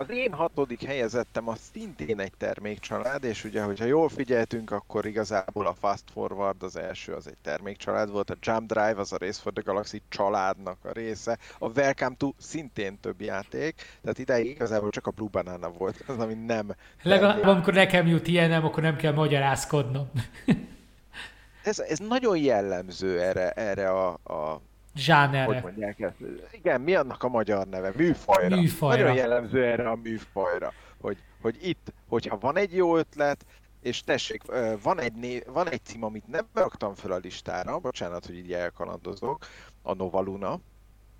[0.00, 5.66] Az én hatodik helyezettem az szintén egy termékcsalád, és ugye, hogyha jól figyeltünk, akkor igazából
[5.66, 9.40] a Fast Forward az első, az egy termékcsalád volt, a Jump Drive az a Race
[9.40, 14.90] for the Galaxy családnak a része, a Welcome to szintén több játék, tehát ideig igazából
[14.90, 16.74] csak a Blue Banana volt, az, ami nem...
[17.02, 20.10] Legalább amikor nekem jut ilyenem, akkor nem kell magyarázkodnom.
[21.64, 24.60] ez, ez nagyon jellemző erre, erre a, a
[24.98, 25.52] Zsánerre.
[25.52, 26.16] Hogy mondják ezt?
[26.50, 27.92] Igen, mi annak a magyar neve?
[27.96, 28.56] Műfajra.
[28.56, 29.02] Műfajra.
[29.02, 33.44] Nagyon jellemző erre a műfajra, hogy, hogy itt, hogyha van egy jó ötlet,
[33.82, 34.42] és tessék,
[34.82, 38.52] van egy, né- van egy cím, amit nem raktam fel a listára, bocsánat, hogy így
[38.52, 39.46] elkalandozok,
[39.82, 40.60] a Novaluna,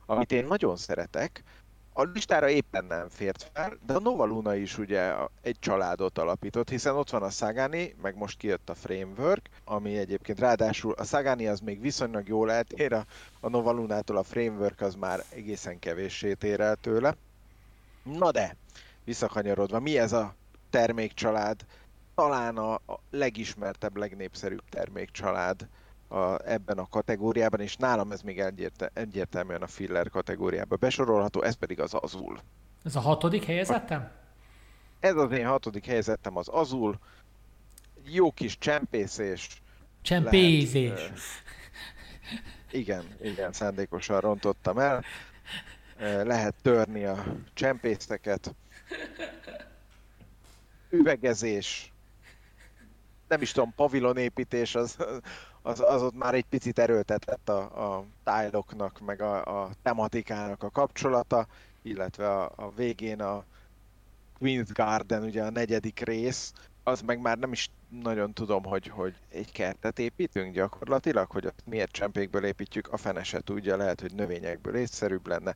[0.07, 1.43] amit én nagyon szeretek,
[1.99, 6.69] a listára éppen nem fért fel, de a Nova Luna is ugye egy családot alapított,
[6.69, 11.47] hiszen ott van a Sagani, meg most kijött a Framework, ami egyébként ráadásul a Sagani
[11.47, 13.05] az még viszonylag jól eltér, a,
[13.41, 17.17] a Nova Lunától a Framework az már egészen kevéssé tér el tőle.
[18.03, 18.57] Na de,
[19.05, 20.35] visszakanyarodva, mi ez a
[20.71, 21.61] termékcsalád?
[22.15, 25.69] Talán a, a legismertebb, legnépszerűbb termékcsalád
[26.09, 31.55] a, ebben a kategóriában, és nálam ez még egyértel, egyértelműen a filler kategóriába besorolható, ez
[31.55, 32.41] pedig az azul.
[32.85, 34.11] Ez a hatodik helyezettem?
[35.01, 36.99] Ez az én hatodik helyezettem az azul.
[38.05, 39.63] Jó kis csempészés.
[40.03, 40.91] Csempézés.
[40.91, 41.19] Lehet,
[42.71, 45.05] igen, igen, szándékosan rontottam el.
[46.25, 48.55] Lehet törni a csempészteket.
[50.91, 51.93] Üvegezés.
[53.29, 54.97] Nem is tudom, pavilonépítés az,
[55.69, 60.71] az, az ott már egy picit erőltetett a, a tájloknak, meg a, a tematikának a
[60.71, 61.47] kapcsolata,
[61.83, 63.45] illetve a, a végén a
[64.41, 66.53] Queen's Garden, ugye a negyedik rész,
[66.83, 71.63] az meg már nem is nagyon tudom, hogy, hogy egy kertet építünk gyakorlatilag, hogy azt
[71.65, 75.55] miért csempékből építjük, a fene se tudja, lehet, hogy növényekből észszerűbb lenne.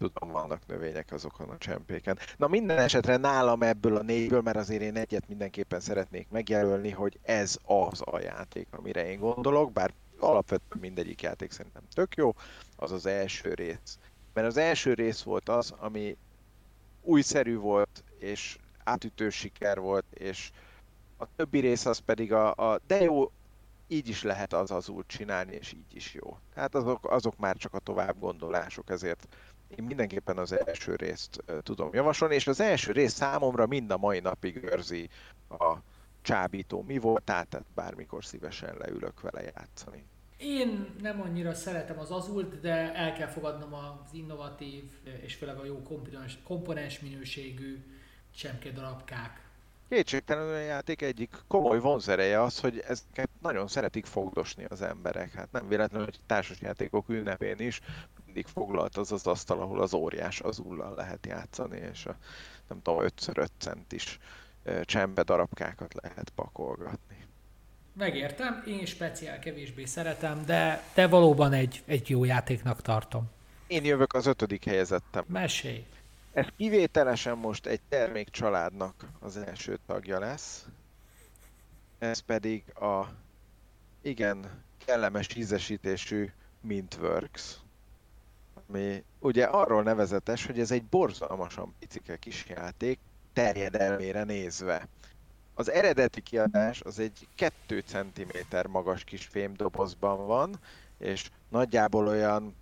[0.00, 2.18] Tudom, vannak növények azokon a csempéken.
[2.36, 7.18] Na minden esetre nálam ebből a négyből, mert azért én egyet mindenképpen szeretnék megjelölni, hogy
[7.22, 12.34] ez az a játék, amire én gondolok, bár alapvetően mindegyik játék szerintem tök jó,
[12.76, 13.98] az az első rész.
[14.32, 16.16] Mert az első rész volt az, ami
[17.02, 20.50] újszerű volt, és átütő siker volt, és
[21.16, 23.30] a többi rész az pedig a, a de jó,
[23.88, 26.38] így is lehet az az út csinálni, és így is jó.
[26.54, 29.28] Tehát azok, azok már csak a tovább gondolások, ezért
[29.76, 34.20] én mindenképpen az első részt tudom javasolni, és az első rész számomra mind a mai
[34.20, 35.08] napig őrzi
[35.48, 35.76] a
[36.22, 40.04] csábító mi volt, tehát bármikor szívesen leülök vele játszani.
[40.36, 44.84] Én nem annyira szeretem az azult, de el kell fogadnom az innovatív
[45.22, 47.84] és főleg a jó komponens, komponens minőségű
[48.34, 49.48] csemke darabkák.
[49.88, 55.32] Kétségtelenül a játék egyik komoly vonzereje az, hogy ezeket nagyon szeretik fogdosni az emberek.
[55.32, 57.80] Hát nem véletlenül, hogy társasjátékok ünnepén is
[58.32, 62.16] mindig foglalt az az asztal, ahol az óriás azullal lehet játszani, és a
[62.68, 64.18] nem tudom, 5x5 centis
[64.82, 67.16] csembe darabkákat lehet pakolgatni.
[67.92, 73.30] Megértem, én speciál kevésbé szeretem, de, de valóban egy, egy jó játéknak tartom.
[73.66, 75.24] Én jövök az ötödik helyezettem.
[75.26, 75.84] Mesélj!
[76.32, 80.66] Ez kivételesen most egy termékcsaládnak az első tagja lesz.
[81.98, 83.08] Ez pedig a
[84.02, 87.60] igen kellemes ízesítésű Mintworks.
[88.72, 92.98] Ami ugye arról nevezetes, hogy ez egy borzalmasan picike kis játék,
[93.32, 94.88] terjedelmére nézve.
[95.54, 100.58] Az eredeti kiadás az egy 2 cm magas kis fémdobozban van,
[100.98, 102.54] és nagyjából olyan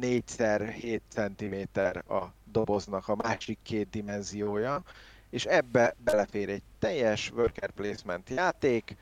[0.00, 1.80] 4x7 cm
[2.12, 4.82] a doboznak a másik két dimenziója,
[5.30, 8.96] és ebbe belefér egy teljes worker placement játék,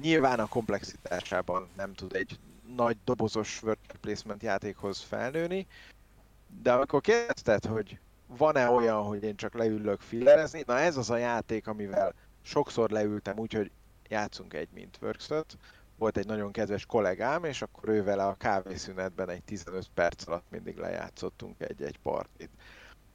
[0.00, 2.38] nyilván a komplexitásában nem tud egy
[2.76, 5.66] nagy dobozos worker placement játékhoz felnőni,
[6.62, 11.16] de amikor kérdezted, hogy van-e olyan, hogy én csak leülök fillerezni, na ez az a
[11.16, 13.70] játék, amivel sokszor leültem úgy, hogy
[14.08, 15.28] játszunk egy mint works
[16.02, 20.76] volt egy nagyon kedves kollégám, és akkor ővel a kávészünetben egy 15 perc alatt mindig
[20.76, 22.50] lejátszottunk egy-egy partit.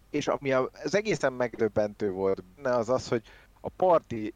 [0.09, 3.23] És ami az egészen megdöbbentő volt benne, az az, hogy
[3.61, 4.33] a parti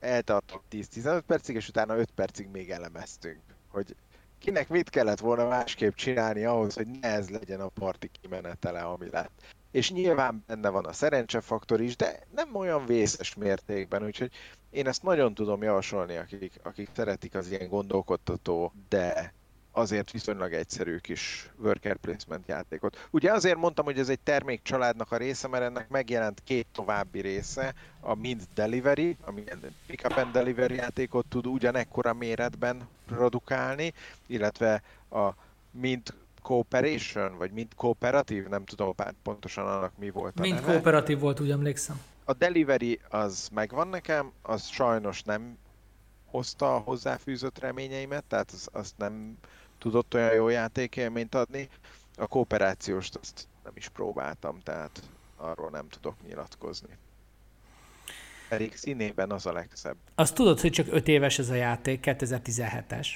[0.00, 3.40] eltartott 10-15 percig, és utána 5 percig még elemeztünk.
[3.68, 3.96] Hogy
[4.40, 9.08] kinek mit kellett volna másképp csinálni ahhoz, hogy ne ez legyen a parti kimenetele, ami
[9.10, 9.30] lett.
[9.70, 14.30] És nyilván benne van a szerencsefaktor is, de nem olyan vészes mértékben, úgyhogy
[14.70, 19.34] én ezt nagyon tudom javasolni, akik, akik szeretik az ilyen gondolkodtató, de
[19.72, 23.08] azért viszonylag egyszerű kis worker placement játékot.
[23.10, 27.20] Ugye azért mondtam, hogy ez egy termék családnak a része, mert ennek megjelent két további
[27.20, 29.44] része, a Mint Delivery, ami
[29.86, 33.92] pick up and delivery játékot tud ugyanekkora méretben produkálni,
[34.26, 35.28] illetve a
[35.70, 41.40] Mint Cooperation, vagy Mint Cooperative, nem tudom pontosan annak mi volt a Mint Cooperative volt,
[41.40, 42.00] úgy emlékszem.
[42.24, 45.58] A Delivery az megvan nekem, az sajnos nem
[46.30, 49.36] hozta a hozzáfűzött reményeimet, tehát az, azt nem
[49.80, 51.68] tudott olyan jó játékélményt adni.
[52.16, 55.02] A kooperációst azt nem is próbáltam, tehát
[55.36, 56.96] arról nem tudok nyilatkozni.
[58.48, 59.96] Pedig színében az a legszebb.
[60.14, 63.08] Azt tudod, hogy csak 5 éves ez a játék, 2017-es.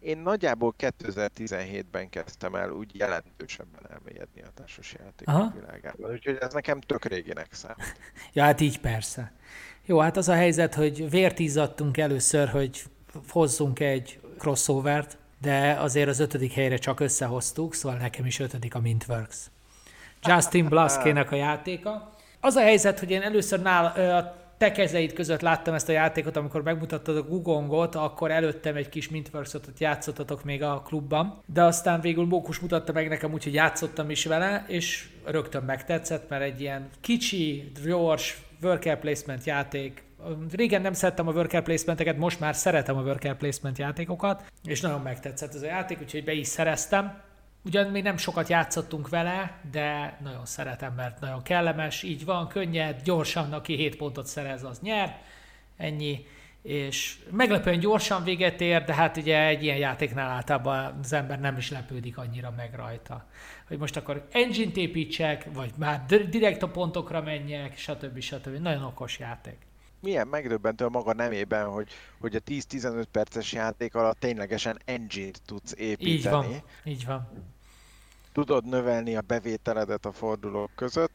[0.00, 6.80] Én nagyjából 2017-ben kezdtem el úgy jelentősebben elmélyedni a társas játékok világában, úgyhogy ez nekem
[6.80, 7.96] tök réginek számít.
[8.34, 9.32] ja, hát így persze.
[9.84, 12.82] Jó, hát az a helyzet, hogy vért izzadtunk először, hogy
[13.28, 18.80] hozzunk egy crossovert, de azért az ötödik helyre csak összehoztuk, szóval nekem is ötödik a
[18.80, 19.36] Mintworks.
[20.22, 22.14] Justin Blaskének a játéka.
[22.40, 26.36] Az a helyzet, hogy én először nál, a te kezeid között láttam ezt a játékot,
[26.36, 32.00] amikor megmutattad a Gugongot, akkor előttem egy kis Mintworks-ot játszottatok még a klubban, de aztán
[32.00, 36.88] végül Mókus mutatta meg nekem, úgyhogy játszottam is vele, és rögtön megtetszett, mert egy ilyen
[37.00, 40.02] kicsi, gyors, worker placement játék,
[40.52, 45.00] Régen nem szerettem a worker placementeket, most már szeretem a worker placement játékokat, és nagyon
[45.00, 47.20] megtetszett ez a játék, úgyhogy be is szereztem.
[47.64, 53.02] Ugyan még nem sokat játszottunk vele, de nagyon szeretem, mert nagyon kellemes, így van, könnyed,
[53.02, 55.20] gyorsan, aki 7 pontot szerez, az nyer,
[55.76, 56.26] ennyi,
[56.62, 61.56] és meglepően gyorsan véget ér, de hát ugye egy ilyen játéknál általában az ember nem
[61.56, 63.26] is lepődik annyira meg rajta.
[63.66, 68.20] Hogy most akkor engine-t építsek, vagy már direkt a pontokra menjek, stb.
[68.20, 68.60] stb.
[68.60, 69.56] Nagyon okos játék
[70.02, 71.88] milyen megdöbbentő a maga nemében, hogy,
[72.20, 76.10] hogy a 10-15 perces játék alatt ténylegesen engine-t tudsz építeni.
[76.10, 77.28] Így van, így van.
[78.32, 81.12] Tudod növelni a bevételedet a fordulók között,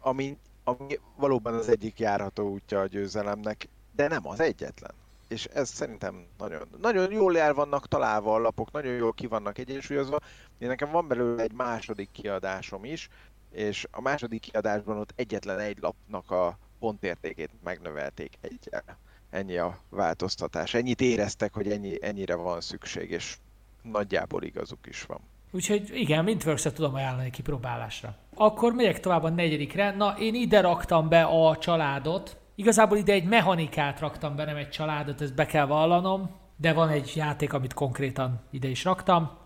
[0.00, 4.92] ami, ami valóban az egyik járható útja a győzelemnek, de nem az egyetlen.
[5.28, 9.58] És ez szerintem nagyon, nagyon jól el vannak találva a lapok, nagyon jól ki vannak
[9.58, 10.18] egyensúlyozva.
[10.58, 13.08] Én nekem van belőle egy második kiadásom is,
[13.50, 18.98] és a második kiadásban ott egyetlen egy lapnak a pontértékét megnövelték egyel.
[19.30, 20.74] Ennyi a változtatás.
[20.74, 23.36] Ennyit éreztek, hogy ennyi, ennyire van szükség, és
[23.82, 25.20] nagyjából igazuk is van.
[25.50, 28.16] Úgyhogy igen, mintworks tudom ajánlani kipróbálásra.
[28.34, 29.90] Akkor megyek tovább a negyedikre.
[29.90, 32.36] Na, én ide raktam be a családot.
[32.54, 36.88] Igazából ide egy mechanikát raktam be, nem egy családot, ezt be kell vallanom, de van
[36.88, 39.38] egy játék, amit konkrétan ide is raktam.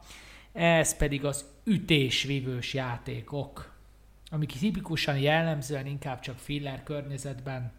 [0.53, 3.74] Ez pedig az ütésvívős játékok
[4.35, 7.73] amik tipikusan jellemzően inkább csak filler környezetben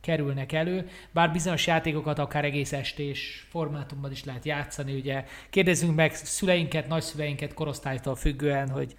[0.00, 6.14] kerülnek elő, bár bizonyos játékokat akár egész estés formátumban is lehet játszani, ugye kérdezzünk meg
[6.14, 8.96] szüleinket, nagyszüleinket korosztálytól függően, hogy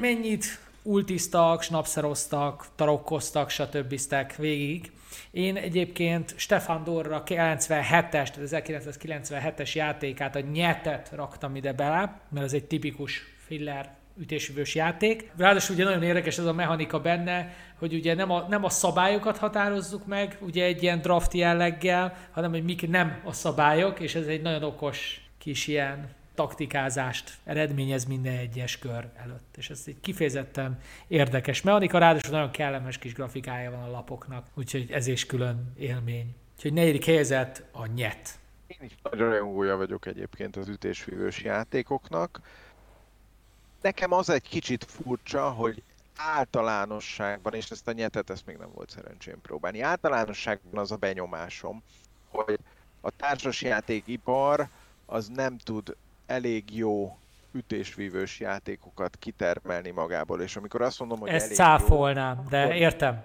[0.00, 4.00] mennyit ultisztak, snapszeroztak, tarokkoztak, stb.
[4.36, 4.92] végig.
[5.30, 12.52] Én egyébként Stefan Dorra 97-es, tehát 1997-es játékát, a nyetet raktam ide bele, mert ez
[12.52, 15.30] egy tipikus filler ütésüvős játék.
[15.36, 19.36] Ráadásul ugye nagyon érdekes ez a mechanika benne, hogy ugye nem a, nem a szabályokat
[19.36, 24.26] határozzuk meg, ugye egy ilyen draft jelleggel, hanem hogy mik nem a szabályok, és ez
[24.26, 29.54] egy nagyon okos kis ilyen taktikázást eredményez minden egyes kör előtt.
[29.56, 34.90] És ez egy kifejezetten érdekes mechanika, ráadásul nagyon kellemes kis grafikája van a lapoknak, úgyhogy
[34.90, 36.34] ez is külön élmény.
[36.56, 38.38] Úgyhogy negyedik helyezett a nyet.
[38.66, 42.40] Én is nagy rajongója vagyok egyébként az ütésvívős játékoknak.
[43.86, 45.82] Nekem az egy kicsit furcsa, hogy
[46.16, 51.82] általánosságban, és ezt a nyetet, ezt még nem volt szerencsém próbálni, általánosságban az a benyomásom,
[52.28, 52.58] hogy
[53.00, 54.68] a társasjátékipar
[55.04, 57.16] az nem tud elég jó
[57.52, 62.74] ütésvívős játékokat kitermelni magából, és amikor azt mondom, hogy Ezt elég cáfolnám, jó, de akkor,
[62.74, 63.24] értem.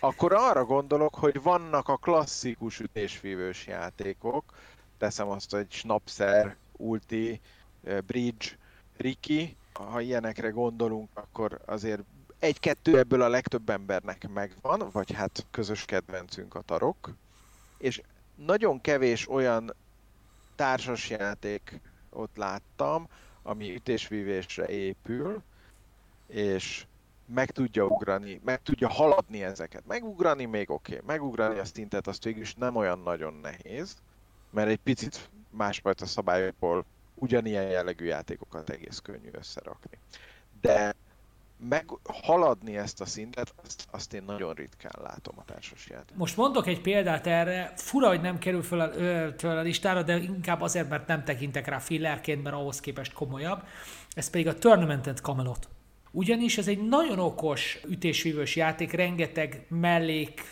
[0.00, 4.44] Akkor arra gondolok, hogy vannak a klasszikus ütésvívős játékok,
[4.98, 7.40] teszem azt, hogy Schnapser, Ulti,
[7.84, 8.58] eh, Bridge,
[9.00, 12.02] Riki, ha ilyenekre gondolunk, akkor azért
[12.38, 17.14] egy-kettő ebből a legtöbb embernek megvan, vagy hát közös kedvencünk a tarok,
[17.78, 18.00] és
[18.34, 19.74] nagyon kevés olyan
[20.54, 21.80] társasjáték
[22.10, 23.08] ott láttam,
[23.42, 25.42] ami ütésvívésre épül,
[26.26, 26.86] és
[27.26, 29.86] meg tudja ugrani, meg tudja haladni ezeket.
[29.86, 31.06] Megugrani még oké, okay.
[31.06, 33.96] megugrani a stintet azt végül is nem olyan nagyon nehéz,
[34.50, 36.84] mert egy picit másfajta szabályokból
[37.20, 39.98] ugyanilyen jellegű játékokat egész könnyű összerakni.
[40.60, 40.94] De
[41.68, 46.16] meghaladni ezt a szintet, azt, azt én nagyon ritkán látom a társasjátékban.
[46.16, 48.90] Most mondok egy példát erre, fura, hogy nem kerül fel a,
[49.38, 53.62] föl a listára, de inkább azért, mert nem tekintek rá fillerként, mert ahhoz képest komolyabb.
[54.14, 55.68] Ez pedig a Tournamented Camelot.
[56.10, 60.42] Ugyanis ez egy nagyon okos ütésvívős játék, rengeteg mellék,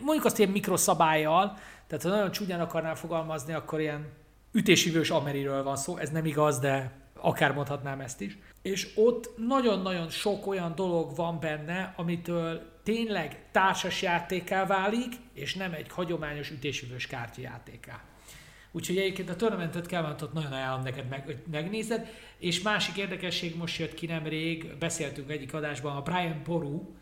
[0.00, 4.08] mondjuk azt ilyen mikroszabályjal, tehát ha nagyon csúnyán akarnál fogalmazni, akkor ilyen
[4.52, 8.38] ütésvívős Ameriről van szó, ez nem igaz, de akár mondhatnám ezt is.
[8.62, 15.72] És ott nagyon-nagyon sok olyan dolog van benne, amitől tényleg társas játéká válik, és nem
[15.72, 18.04] egy hagyományos ütésvívős kártyajátéká.
[18.72, 22.08] Úgyhogy egyébként a Tournamentet kell ott nagyon ajánlom neked meg, hogy megnézed.
[22.38, 26.94] És másik érdekesség most jött ki nemrég, beszéltünk egyik adásban, a Brian Poru,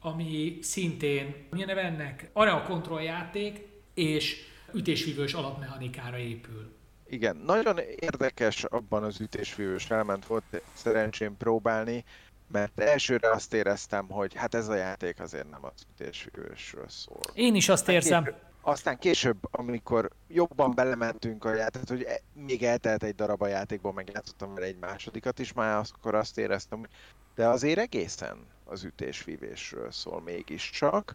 [0.00, 2.30] ami szintén, milyen neve ennek?
[2.32, 4.36] Area Control játék, és
[4.74, 6.74] ütésvívős alapmechanikára épül.
[7.08, 12.04] Igen, nagyon érdekes abban az ütésvívős elment volt szerencsém próbálni,
[12.52, 17.20] mert elsőre azt éreztem, hogy hát ez a játék azért nem az ütésvívősről szól.
[17.34, 18.24] Én is azt érzem.
[18.24, 23.46] Később, aztán később, amikor jobban belementünk a játékot, hogy e- még eltelt egy darab a
[23.46, 26.88] játékból, megjátszottam vele egy másodikat is, már akkor azt éreztem, hogy
[27.34, 31.14] de azért egészen az ütésvívésről szól mégiscsak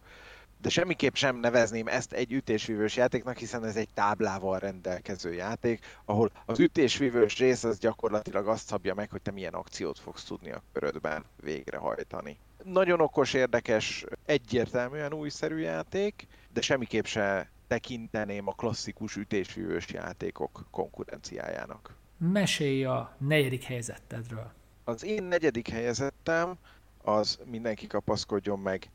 [0.61, 6.31] de semmiképp sem nevezném ezt egy ütésvívős játéknak, hiszen ez egy táblával rendelkező játék, ahol
[6.45, 10.63] az ütésvívős rész az gyakorlatilag azt szabja meg, hogy te milyen akciót fogsz tudni a
[10.73, 12.37] körödben végrehajtani.
[12.63, 21.95] Nagyon okos, érdekes, egyértelműen újszerű játék, de semmiképp se tekinteném a klasszikus ütésvívős játékok konkurenciájának.
[22.17, 24.51] Mesélj a negyedik helyzetedről.
[24.83, 26.57] Az én negyedik helyezettem
[27.03, 28.89] az mindenki kapaszkodjon meg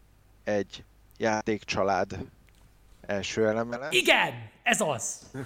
[0.44, 0.84] egy
[1.18, 2.18] játékcsalád
[3.00, 3.88] első elemele.
[3.90, 5.30] Igen, ez az!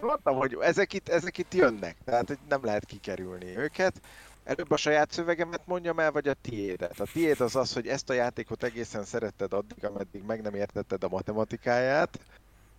[0.00, 4.00] Mondtam, hogy ezek itt, ezek itt jönnek, tehát nem lehet kikerülni őket.
[4.44, 7.00] Előbb a saját szövegemet mondjam el, vagy a tiédet.
[7.00, 11.04] A tiéd az az, hogy ezt a játékot egészen szeretted addig, ameddig meg nem értetted
[11.04, 12.18] a matematikáját,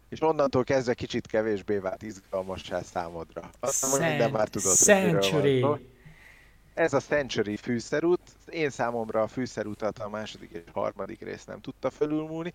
[0.10, 3.50] és onnantól kezdve kicsit kevésbé vált izgalmassá számodra.
[3.60, 5.66] Azt mondom, hogy minden már tudod, Century.
[6.74, 11.90] Ez a Century fűszerút, én számomra a fűszerutat a második és harmadik részt nem tudta
[11.90, 12.54] fölülmúlni.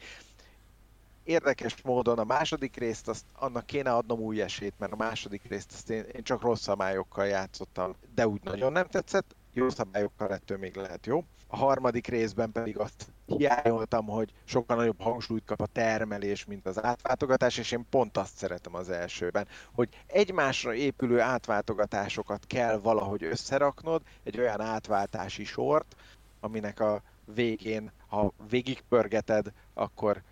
[1.24, 5.72] Érdekes módon a második részt, azt, annak kéne adnom új esélyt, mert a második részt
[5.72, 10.58] azt én, én csak rossz szabályokkal játszottam, de úgy nagyon nem tetszett, jó szabályokkal ettől
[10.58, 11.24] még lehet jó.
[11.46, 16.82] A harmadik részben pedig azt hiányoltam, hogy sokkal nagyobb hangsúlyt kap a termelés, mint az
[16.82, 24.02] átváltogatás, és én pont azt szeretem az elsőben, hogy egymásra épülő átváltogatásokat kell valahogy összeraknod,
[24.22, 25.96] egy olyan átváltási sort,
[26.40, 27.02] aminek a
[27.34, 30.22] végén, ha végigpörgeted, akkor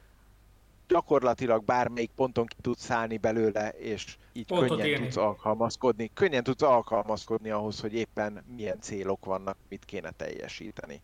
[0.88, 5.02] gyakorlatilag bármelyik ponton ki tudsz szállni belőle, és így Pontot könnyen élni.
[5.02, 6.10] tudsz alkalmazkodni.
[6.14, 11.00] Könnyen tudsz alkalmazkodni ahhoz, hogy éppen milyen célok vannak, mit kéne teljesíteni.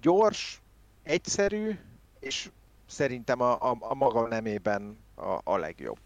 [0.00, 0.61] Gyors,
[1.02, 1.78] egyszerű,
[2.20, 2.50] és
[2.86, 5.98] szerintem a, a, a maga nemében a, a legjobb.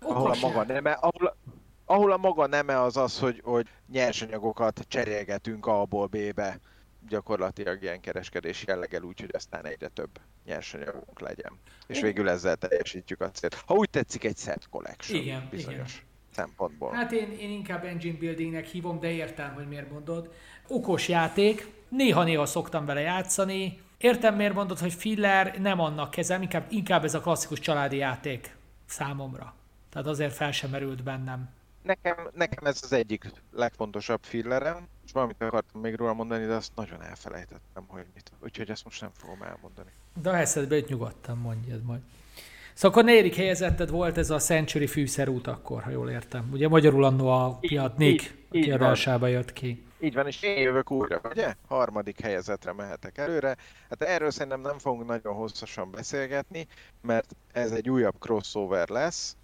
[0.00, 1.36] Ahol a maga neme, ahol,
[1.84, 6.60] ahol a maga neme az az, hogy, hogy nyersanyagokat cserélgetünk A-ból B-be,
[7.08, 10.10] gyakorlatilag ilyen kereskedési jelleggel úgy, hogy aztán egyre több
[10.44, 11.52] nyersanyagunk legyen.
[11.86, 13.54] És végül ezzel teljesítjük a célt.
[13.54, 16.06] Ha úgy tetszik, egy set collection igen, bizonyos igen.
[16.34, 16.92] szempontból.
[16.92, 20.32] Hát én, én inkább engine buildingnek hívom, de értem, hogy miért mondod.
[20.68, 23.80] Okos játék, néha-néha szoktam vele játszani.
[24.02, 28.56] Értem, miért mondod, hogy filler, nem annak kezem, inkább, inkább ez a klasszikus családi játék
[28.86, 29.54] számomra.
[29.90, 31.48] Tehát azért fel sem merült bennem.
[31.82, 36.72] Nekem, nekem ez az egyik legfontosabb fillerem, és valamit akartam még róla mondani, de azt
[36.74, 38.32] nagyon elfelejtettem, hogy mit.
[38.40, 39.90] Úgyhogy ezt most nem fogom elmondani.
[40.22, 42.00] De a eszedbe itt nyugodtan mondjad majd.
[42.74, 46.48] Szóval akkor negyedik helyezetted volt ez a Century fűszerút akkor, ha jól értem.
[46.52, 49.84] Ugye magyarul annó a Piatnik kiadásába jött ki.
[50.00, 51.54] Így van, és én jövök újra, ugye?
[51.68, 53.56] Harmadik helyezetre mehetek előre.
[53.90, 56.66] Hát erről szerintem nem fogunk nagyon hosszasan beszélgetni,
[57.02, 59.36] mert ez egy újabb crossover lesz,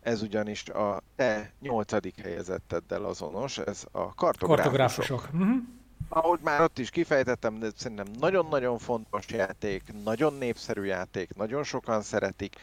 [0.00, 4.48] ez ugyanis a te nyolcadik helyezetteddel azonos, ez a kartográfusok.
[4.48, 5.28] kartográfusok.
[5.32, 5.62] Uh-huh.
[6.08, 12.02] Ahogy már ott is kifejtettem, de szerintem nagyon-nagyon fontos játék, nagyon népszerű játék, nagyon sokan
[12.02, 12.56] szeretik,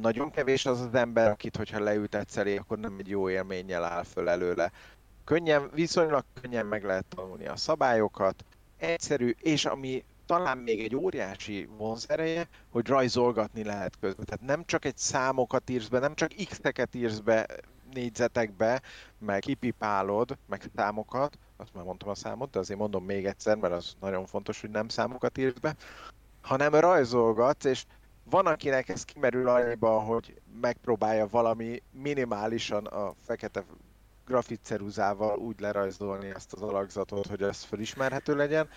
[0.00, 4.02] nagyon kevés az az ember, akit, hogyha leültetsz elé, akkor nem egy jó élménnyel áll
[4.02, 4.72] föl előle.
[5.24, 8.44] Könnyen, viszonylag könnyen meg lehet tanulni a szabályokat,
[8.76, 14.24] egyszerű, és ami talán még egy óriási vonzereje, hogy rajzolgatni lehet közben.
[14.24, 17.46] Tehát nem csak egy számokat írsz be, nem csak x-eket írsz be
[17.92, 18.82] négyzetekbe,
[19.18, 23.74] meg kipipálod, meg számokat, azt már mondtam a számot, de azért mondom még egyszer, mert
[23.74, 25.76] az nagyon fontos, hogy nem számokat írsz be,
[26.40, 27.84] hanem rajzolgatsz, és
[28.30, 33.64] van, akinek ez kimerül annyiban, hogy megpróbálja valami minimálisan a fekete
[34.26, 38.68] grafitceruzával úgy lerajzolni ezt az alakzatot, hogy ez felismerhető legyen.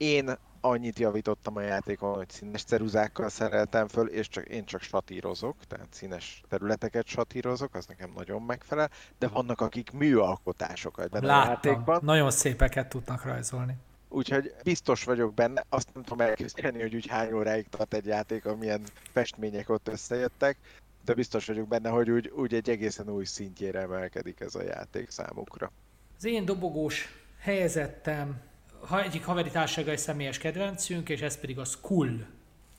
[0.00, 0.30] Én
[0.60, 5.86] annyit javítottam a játékon, hogy színes ceruzákkal szereltem föl, és csak, én csak satírozok, tehát
[5.90, 11.48] színes területeket satírozok, az nekem nagyon megfelel, de vannak akik műalkotásokat benne Láttam.
[11.48, 12.00] a játékban.
[12.02, 13.76] Nagyon szépeket tudnak rajzolni.
[14.08, 18.44] Úgyhogy biztos vagyok benne, azt nem tudom elképzelni, hogy úgy hány óráig tart egy játék,
[18.44, 18.82] amilyen
[19.12, 20.56] festmények ott összejöttek,
[21.04, 25.10] de biztos vagyok benne, hogy úgy, úgy egy egészen új szintjére emelkedik ez a játék
[25.10, 25.72] számukra.
[26.16, 28.48] Az én dobogós helyezettem
[28.86, 32.26] ha egyik haveri társaga egy személyes kedvencünk, és ez pedig a Skull,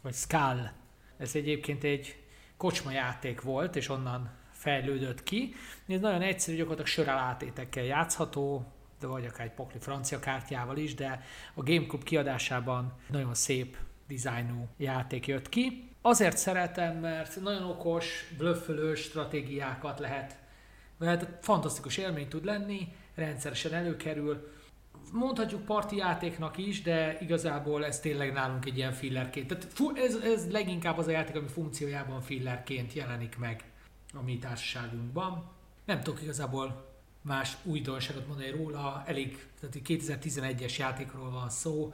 [0.02, 0.70] vagy Skull.
[1.18, 2.16] Ez egyébként egy
[2.58, 5.54] kocsma játék volt, és onnan fejlődött ki.
[5.88, 8.66] Ez nagyon egyszerű, gyakorlatilag sörelátétekkel játszható,
[8.99, 11.24] de vagy akár egy pokli francia kártyával is, de
[11.54, 13.78] a Game Club kiadásában nagyon szép
[14.08, 15.89] dizájnú játék jött ki.
[16.02, 20.38] Azért szeretem, mert nagyon okos, blöffölő stratégiákat lehet,
[20.97, 24.52] mert fantasztikus élmény tud lenni, rendszeresen előkerül,
[25.12, 29.47] mondhatjuk parti játéknak is, de igazából ez tényleg nálunk egy ilyen fillerként.
[29.47, 33.64] Tehát ez, ez leginkább az a játék, ami funkciójában fillerként jelenik meg
[34.14, 35.49] a mi társaságunkban.
[35.86, 36.89] Nem tudok igazából
[37.22, 41.93] más újdonságot mondani róla, elég, tehát 2011-es játékról van szó,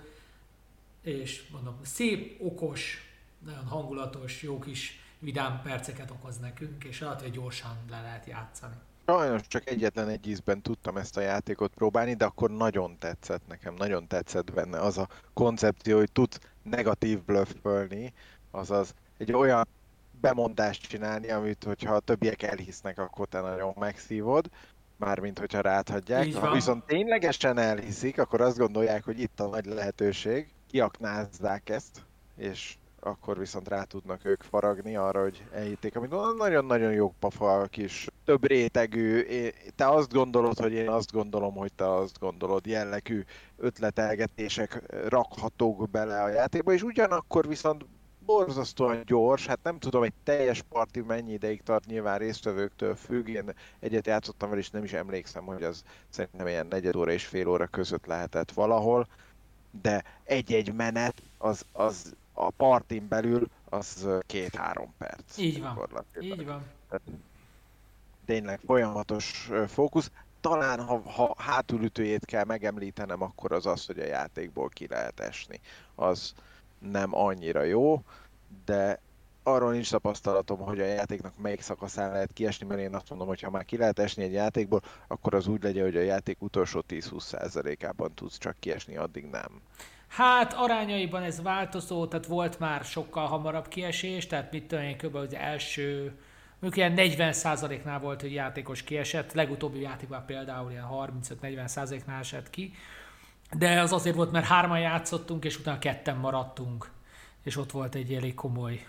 [1.02, 3.12] és mondom, szép, okos,
[3.46, 8.76] nagyon hangulatos, jó kis vidám perceket okoz nekünk, és hogy gyorsan le lehet játszani.
[9.10, 13.74] Sajnos csak egyetlen egy ízben tudtam ezt a játékot próbálni, de akkor nagyon tetszett nekem,
[13.74, 18.14] nagyon tetszett benne az a koncepció, hogy tudsz negatív blöffölni,
[18.52, 19.68] azaz egy olyan
[20.22, 24.50] bemondást csinálni, amit hogyha a többiek elhisznek, akkor te nagyon megszívod,
[24.98, 26.34] mármint hogyha ráthagyják.
[26.34, 32.06] Ha viszont ténylegesen elhiszik, akkor azt gondolják, hogy itt a nagy lehetőség, kiaknázzák ezt,
[32.38, 38.08] és akkor viszont rá tudnak ők faragni arra, hogy elhitték, amit nagyon-nagyon jó pafa kis
[38.26, 39.26] több rétegű,
[39.76, 43.24] te azt gondolod, hogy én azt gondolom, hogy te azt gondolod, jellegű
[43.58, 47.86] ötletelgetések rakhatók bele a játékba, és ugyanakkor viszont
[48.28, 53.54] borzasztóan gyors, hát nem tudom, egy teljes parti mennyi ideig tart, nyilván résztvevőktől függ, én
[53.80, 57.48] egyet játszottam vele, és nem is emlékszem, hogy az szerintem ilyen negyed óra és fél
[57.48, 59.08] óra között lehetett valahol,
[59.82, 65.38] de egy-egy menet az, az a partin belül az két-három perc.
[65.38, 66.06] Így van.
[66.20, 66.66] Így van.
[68.26, 70.12] tényleg folyamatos fókusz.
[70.42, 75.60] Talán, ha, ha hátulütőjét kell megemlítenem, akkor az az, hogy a játékból ki lehet esni.
[75.96, 76.34] Az
[76.80, 78.04] nem annyira jó,
[78.66, 79.00] de
[79.44, 83.42] arról nincs tapasztalatom, hogy a játéknak melyik szakaszán lehet kiesni, mert én azt mondom, hogy
[83.42, 86.84] ha már ki lehet esni egy játékból, akkor az úgy legyen, hogy a játék utolsó
[86.90, 89.62] 10-20%-ában tudsz csak kiesni, addig nem.
[90.08, 95.16] Hát arányaiban ez változó, tehát volt már sokkal hamarabb kiesés, tehát mit tudom én, kb.
[95.16, 96.20] az első,
[96.60, 102.74] mondjuk ilyen 40%-nál volt, hogy játékos kiesett, legutóbbi játékban például ilyen 35-40%-nál esett ki,
[103.58, 106.92] de az azért volt, mert hárman játszottunk, és utána ketten maradtunk,
[107.44, 108.86] és ott volt egy elég komoly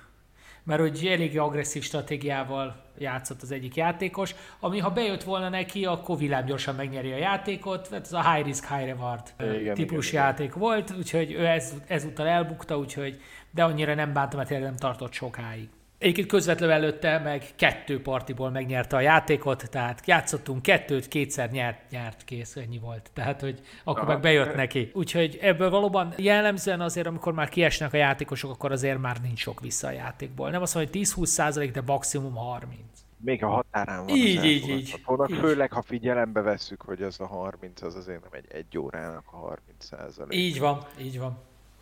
[0.69, 6.19] mert hogy elég agresszív stratégiával játszott az egyik játékos, ami ha bejött volna neki, akkor
[6.19, 10.47] villámgyorsan megnyeri a játékot, mert ez a high risk, high reward igen, típus igen, játék
[10.47, 10.59] igen.
[10.59, 15.69] volt, úgyhogy ő ez, ezúttal elbukta, úgyhogy, de annyira nem bántam, mert nem tartott sokáig.
[15.99, 22.24] Egyébként közvetlenül előtte meg kettő partiból megnyerte a játékot, tehát játszottunk kettőt, kétszer nyert, nyert,
[22.24, 23.11] kész, ennyi volt.
[23.12, 24.12] Tehát, hogy akkor Aha.
[24.12, 24.90] meg bejött neki.
[24.94, 29.61] Úgyhogy ebből valóban jellemzően azért, amikor már kiesnek a játékosok, akkor azért már nincs sok
[29.61, 30.51] vissza a játékból.
[30.51, 32.80] Nem azt mondom, hogy 10-20 százalék, de maximum 30.
[33.16, 35.01] még a határán van így, így, így, így.
[35.40, 39.36] Főleg, ha figyelembe vesszük, hogy az a 30, az azért nem egy egy órának a
[39.36, 40.38] 30 százalék.
[40.38, 41.38] Így van, így van.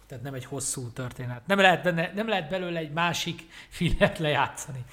[0.08, 1.46] Tehát nem egy hosszú történet.
[1.46, 4.84] Nem lehet, benne, nem lehet belőle egy másik filmet lejátszani.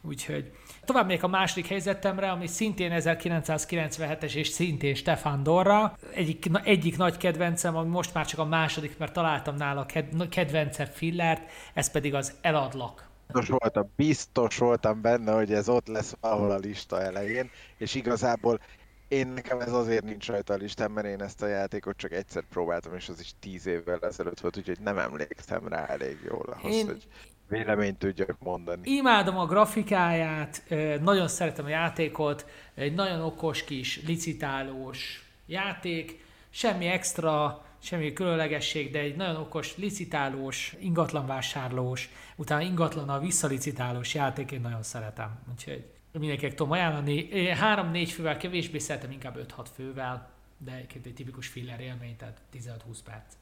[0.00, 0.52] Úgyhogy
[0.84, 5.96] tovább még a második helyzetemre, ami szintén 1997-es és szintén Stefan Dorra.
[6.14, 9.86] Egyik, egyik nagy kedvencem, ami most már csak a második, mert találtam nála
[10.28, 13.08] kedvencebb fillert, ez pedig az Eladlak.
[13.26, 18.60] Biztos voltam, biztos voltam benne, hogy ez ott lesz valahol a lista elején, és igazából
[19.08, 22.42] én nekem ez azért nincs rajta a listán, mert én ezt a játékot csak egyszer
[22.42, 26.74] próbáltam, és az is tíz évvel ezelőtt volt, úgyhogy nem emlékszem rá elég jól ahhoz,
[26.74, 26.86] én...
[26.86, 27.06] hogy
[27.48, 28.90] véleményt tudjak mondani.
[28.90, 30.62] Imádom a grafikáját,
[31.00, 38.98] nagyon szeretem a játékot, egy nagyon okos kis licitálós játék, semmi extra, semmi különlegesség, de
[38.98, 45.38] egy nagyon okos, licitálós, ingatlanvásárlós, utána ingatlan a visszalicitálós játék, én nagyon szeretem.
[45.50, 45.84] Úgyhogy
[46.18, 47.48] mindenkinek tudom ajánlani.
[47.48, 52.68] Három-négy fővel kevésbé szeretem, inkább 5-6 fővel, de egyébként egy tipikus filler élmény, tehát 15-20
[53.04, 53.34] perc.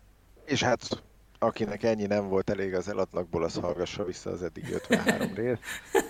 [0.45, 1.03] És hát
[1.39, 5.62] akinek ennyi nem volt elég az elatlakból, az hallgassa vissza az eddig 53 részt,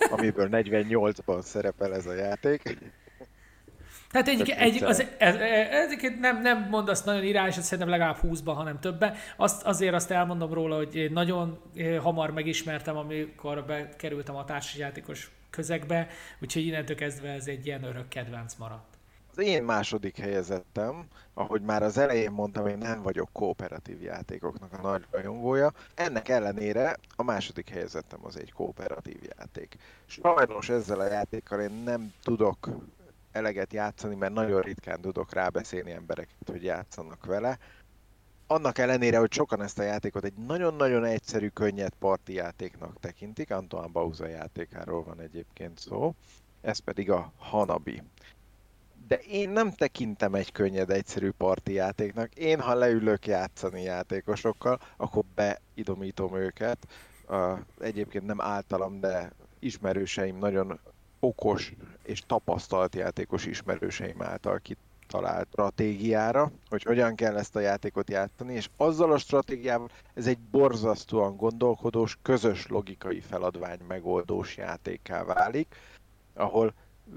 [0.09, 2.77] amiből 48-ban szerepel ez a játék.
[4.11, 8.79] Tehát egyik, egy, az, ez, ez, nem, nem mondasz nagyon irányos, szerintem legalább 20-ban, hanem
[8.79, 9.15] többen.
[9.37, 11.59] Azt, azért azt elmondom róla, hogy nagyon
[12.01, 16.07] hamar megismertem, amikor bekerültem a társasjátékos közegbe,
[16.39, 18.97] úgyhogy innentől kezdve ez egy ilyen örök kedvenc maradt.
[19.35, 24.81] Az én második helyezettem, ahogy már az elején mondtam, én nem vagyok kooperatív játékoknak a
[24.81, 25.73] nagy rajongója.
[25.95, 29.75] Ennek ellenére a második helyezettem az egy kooperatív játék.
[30.05, 32.69] Sajnos ezzel a játékkal én nem tudok
[33.31, 37.57] eleget játszani, mert nagyon ritkán tudok rábeszélni embereket, hogy játszanak vele.
[38.53, 43.87] Annak ellenére, hogy sokan ezt a játékot egy nagyon-nagyon egyszerű, könnyed parti játéknak tekintik, Antoine
[43.87, 46.13] Bauza játékáról van egyébként szó,
[46.61, 48.03] ez pedig a Hanabi.
[49.07, 52.35] De én nem tekintem egy könnyed, egyszerű parti játéknak.
[52.35, 56.87] Én, ha leülök játszani játékosokkal, akkor beidomítom őket.
[57.27, 60.79] Uh, egyébként nem általam, de ismerőseim nagyon
[61.19, 61.73] okos
[62.03, 64.59] és tapasztalt játékos ismerőseim által
[65.13, 70.39] kitalált stratégiára, hogy hogyan kell ezt a játékot játszani, és azzal a stratégiával ez egy
[70.39, 75.75] borzasztóan gondolkodós, közös logikai feladvány megoldós játékká válik,
[76.33, 76.73] ahol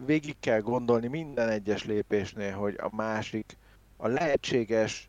[0.06, 3.56] végig kell gondolni minden egyes lépésnél, hogy a másik
[3.96, 5.08] a lehetséges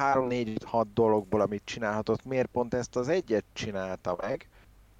[0.00, 4.48] 3-4-6 dologból, amit csinálhatott, miért pont ezt az egyet csinálta meg,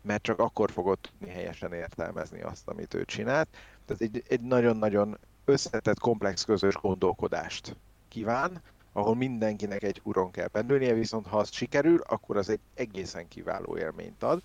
[0.02, 3.48] mert csak akkor fogod tudni helyesen értelmezni azt, amit ő csinált.
[3.86, 7.76] Tehát egy, egy nagyon-nagyon összetett, komplex közös gondolkodást
[8.08, 8.62] kíván,
[8.92, 13.76] ahol mindenkinek egy huron kell bennülnie, viszont ha az sikerül, akkor az egy egészen kiváló
[13.76, 14.42] élményt ad,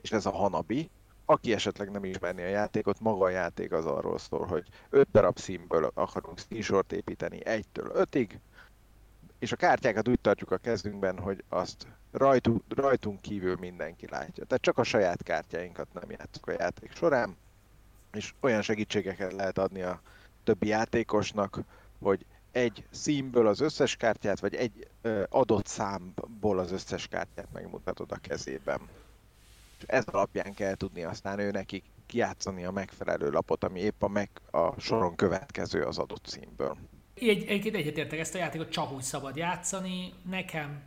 [0.00, 0.90] és ez a Hanabi.
[1.26, 5.38] Aki esetleg nem ismerni a játékot, maga a játék az arról szól, hogy 5 darab
[5.38, 8.30] színből akarunk színsort építeni 1-től 5-ig,
[9.38, 14.44] és a kártyákat úgy tartjuk a kezünkben, hogy azt rajtunk, rajtunk kívül mindenki látja.
[14.44, 17.36] Tehát csak a saját kártyáinkat nem játszunk a játék során,
[18.14, 20.00] és olyan segítségeket lehet adni a
[20.44, 21.60] többi játékosnak,
[21.98, 24.88] hogy egy színből az összes kártyát, vagy egy
[25.28, 28.80] adott számból az összes kártyát megmutatod a kezében.
[29.78, 34.08] És ez alapján kell tudni aztán ő neki kijátszani a megfelelő lapot, ami épp a,
[34.08, 36.76] meg, a soron következő az adott színből.
[37.14, 40.12] Egy, egyébként egyetértek, ezt a játékot csak úgy szabad játszani.
[40.30, 40.82] Nekem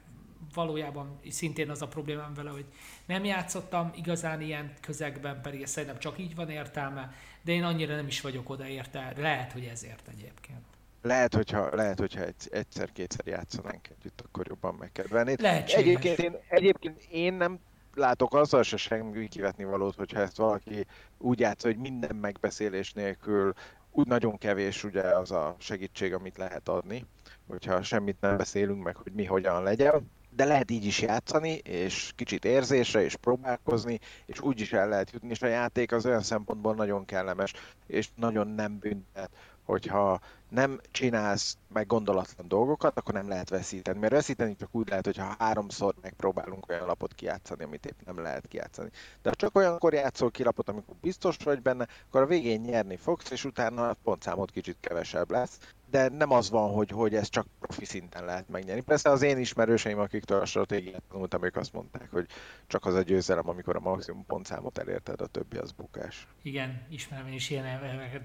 [0.58, 2.66] valójában szintén az a problémám vele, hogy
[3.05, 8.07] nem játszottam igazán ilyen közegben, pedig szerintem csak így van értelme, de én annyira nem
[8.07, 10.65] is vagyok oda érte, lehet, hogy ezért egyébként.
[11.02, 15.36] Lehet, hogyha, lehet, hogyha egyszer-kétszer játszanánk együtt, akkor jobban megkedvelni.
[15.68, 17.60] Egyébként én, egyébként én nem
[17.95, 20.86] látok azzal se semmi kivetni valót, hogyha ezt valaki
[21.18, 23.53] úgy játsza, hogy minden megbeszélés nélkül
[23.91, 27.06] úgy nagyon kevés ugye az a segítség, amit lehet adni,
[27.48, 32.11] hogyha semmit nem beszélünk meg, hogy mi hogyan legyen de lehet így is játszani, és
[32.15, 36.22] kicsit érzésre, és próbálkozni, és úgy is el lehet jutni, és a játék az olyan
[36.22, 37.53] szempontból nagyon kellemes,
[37.88, 39.30] és nagyon nem büntet,
[39.64, 40.19] hogyha
[40.49, 43.99] nem csinálsz meg gondolatlan dolgokat, akkor nem lehet veszíteni.
[43.99, 48.48] Mert veszíteni csak úgy lehet, hogyha háromszor megpróbálunk olyan lapot kijátszani, amit épp nem lehet
[48.48, 48.90] kijátszani.
[49.22, 52.95] De ha csak olyankor játszol ki lapot, amikor biztos vagy benne, akkor a végén nyerni
[52.95, 55.60] fogsz, és utána a pontszámod kicsit kevesebb lesz
[55.90, 58.82] de nem az van, hogy, hogy ez csak profi szinten lehet megnyerni.
[58.82, 62.28] Persze az én ismerőseim, akiktől a stratégiát tanultam, ők azt mondták, hogy
[62.68, 66.28] csak az a győzelem, amikor a maximum pontszámot elérted, a többi az bukás.
[66.41, 67.65] Igen, ismerem én is ilyen.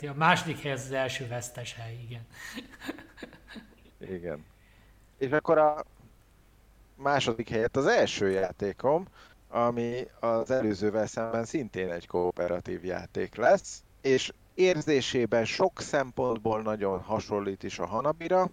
[0.08, 2.11] A második hely az, az első vesztes hely.
[4.16, 4.44] igen.
[5.18, 5.84] És akkor a
[6.94, 9.06] második helyet az első játékom,
[9.48, 17.62] ami az előzővel szemben szintén egy kooperatív játék lesz, és érzésében sok szempontból nagyon hasonlít
[17.62, 18.50] is a Hanabira,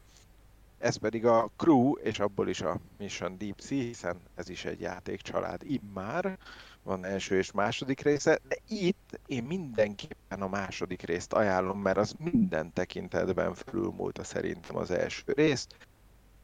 [0.78, 4.80] ez pedig a Crew, és abból is a Mission Deep Sea, hiszen ez is egy
[4.80, 6.38] játékcsalád immár,
[6.84, 12.16] van első és második része, de itt én mindenképpen a második részt ajánlom, mert az
[12.18, 15.76] minden tekintetben fölülmúlta szerintem az első részt.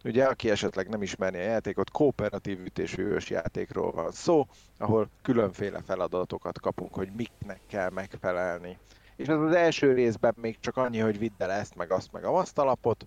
[0.04, 4.48] Ugye, aki esetleg nem ismerni a játékot, kooperatív ütésű játékról van szó,
[4.78, 8.78] ahol különféle feladatokat kapunk, hogy miknek kell megfelelni.
[9.16, 12.24] És az az első részben még csak annyi, hogy vidd el ezt, meg azt, meg
[12.24, 13.06] a azt alapot,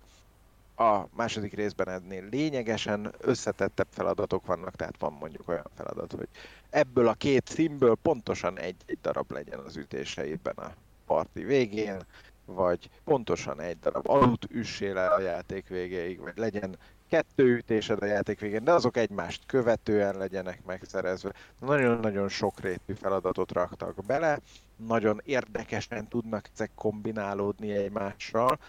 [0.79, 6.27] a második részben ennél lényegesen összetettebb feladatok vannak, tehát van mondjuk olyan feladat, hogy
[6.69, 10.73] ebből a két színből pontosan egy-egy darab legyen az ütéseiben a
[11.05, 11.97] parti végén,
[12.45, 16.77] vagy pontosan egy darab alut üssél el a játék végéig, vagy legyen
[17.09, 21.33] kettő ütésed a játék végén, de azok egymást követően legyenek megszerezve.
[21.59, 24.39] Nagyon-nagyon sokrétű feladatot raktak bele,
[24.75, 28.59] nagyon érdekesen tudnak ezek kombinálódni egymással,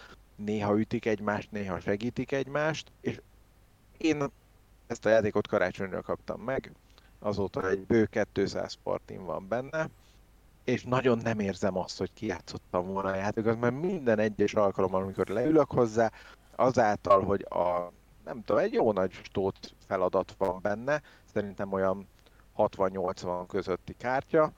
[0.43, 3.21] néha ütik egymást, néha segítik egymást, és
[3.97, 4.23] én
[4.87, 6.71] ezt a játékot karácsonyra kaptam meg,
[7.19, 9.89] azóta egy bő 200 partin van benne,
[10.63, 15.27] és nagyon nem érzem azt, hogy kijátszottam volna a játékot, mert minden egyes alkalommal, amikor
[15.27, 16.11] leülök hozzá,
[16.55, 17.91] azáltal, hogy a,
[18.25, 21.01] nem tudom, egy jó nagy stót feladat van benne,
[21.33, 22.07] szerintem olyan
[22.57, 24.51] 60-80 közötti kártya,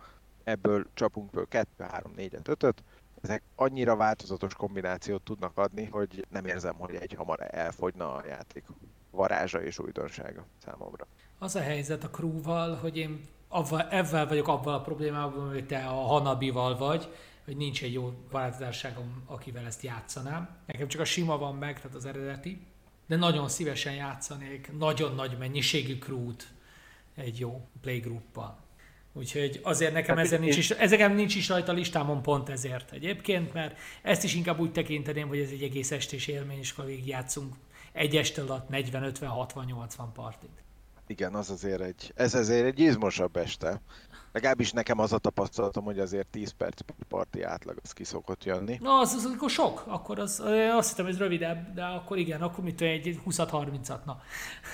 [0.43, 2.83] ebből csapunk föl 2, 3, 4, 5
[3.23, 8.63] ezek annyira változatos kombinációt tudnak adni, hogy nem érzem, hogy egy hamar elfogyna a játék
[9.11, 11.07] varázsa és újdonsága számomra.
[11.39, 15.85] Az a helyzet a crewval, hogy én avval, ebben vagyok abban a problémában, hogy te
[15.85, 17.13] a Hanabival vagy,
[17.45, 20.57] hogy nincs egy jó barátságom, akivel ezt játszanám.
[20.65, 22.67] Nekem csak a sima van meg, tehát az eredeti,
[23.07, 26.47] de nagyon szívesen játszanék nagyon nagy mennyiségű crewt
[27.15, 28.57] egy jó playgrouppal.
[29.13, 33.53] Úgyhogy azért nekem hát ezen nincs is, ezeken nincs is rajta listámon pont ezért egyébként,
[33.53, 37.07] mert ezt is inkább úgy tekinteném, hogy ez egy egész estés élmény, és akkor végig
[37.07, 37.53] játszunk
[37.91, 40.63] egy este alatt 40, 50, 60, 80 partit.
[41.07, 43.81] Igen, az azért egy, ez azért egy izmosabb este.
[44.31, 48.77] Legalábbis nekem az a tapasztalatom, hogy azért 10 perc parti átlag az ki szokott jönni.
[48.81, 52.63] Na, az, az akkor sok, akkor az, azt hittem, ez rövidebb, de akkor igen, akkor
[52.63, 54.21] mit egy 20-30-at, na.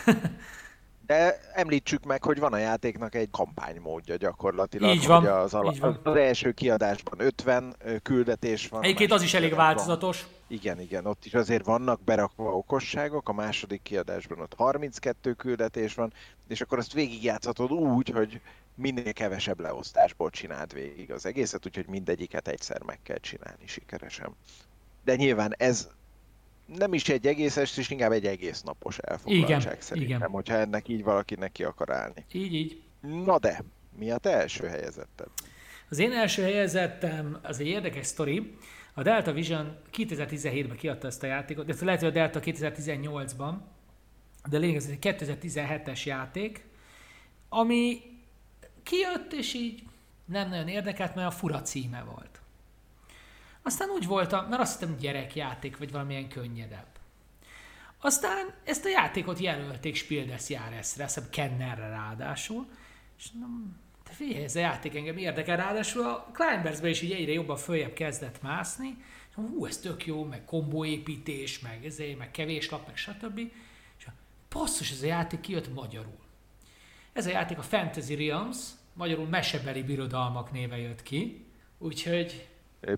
[1.09, 4.95] De említsük meg, hogy van a játéknak egy kampánymódja gyakorlatilag.
[4.95, 5.99] Így van, az, ala- így van.
[6.03, 8.83] az első kiadásban 50 küldetés van.
[8.83, 10.21] Egyébként az is elég változatos.
[10.21, 10.31] Van.
[10.47, 16.13] Igen, igen, ott is azért vannak berakva okosságok, a második kiadásban ott 32 küldetés van,
[16.47, 18.41] és akkor azt végigjátszhatod úgy, hogy
[18.75, 24.35] minél kevesebb leosztásból csináld végig az egészet, úgyhogy mindegyiket egyszer meg kell csinálni sikeresen.
[25.03, 25.89] De nyilván ez
[26.77, 30.29] nem is egy egész estés, inkább egy egész napos elfoglaltság igen, szerintem, igen.
[30.29, 32.25] hogyha ennek így valaki neki akar állni.
[32.31, 32.81] Így, így.
[33.01, 33.63] Na de,
[33.97, 35.27] mi a te első helyezetted?
[35.89, 38.55] Az én első helyezettem, az egy érdekes sztori.
[38.93, 43.53] A Delta Vision 2017-ben kiadta ezt a játékot, de lehet, hogy a Delta 2018-ban,
[44.49, 46.65] de lényeg ez egy 2017-es játék,
[47.49, 48.01] ami
[48.83, 49.83] kijött, és így
[50.25, 52.28] nem nagyon érdekelt, mert a fura címe volt.
[53.61, 56.87] Aztán úgy voltam, mert azt hittem gyerekjáték, vagy valamilyen könnyedebb.
[58.01, 62.67] Aztán ezt a játékot jelölték Spiel des Jahresre, azt Kennerre ráadásul,
[63.17, 67.31] és nem, de figyelj, ez a játék engem érdekel, ráadásul a Climbers-be is így egyre
[67.31, 68.97] jobban följebb kezdett mászni,
[69.29, 73.37] és hú, ez tök jó, meg kombóépítés, meg ezért, meg kevés lap, meg stb.
[73.97, 74.05] És
[74.49, 76.19] passzus, ez a játék kijött magyarul.
[77.13, 78.57] Ez a játék a Fantasy Realms,
[78.93, 81.45] magyarul mesebeli birodalmak néve jött ki,
[81.77, 82.48] úgyhogy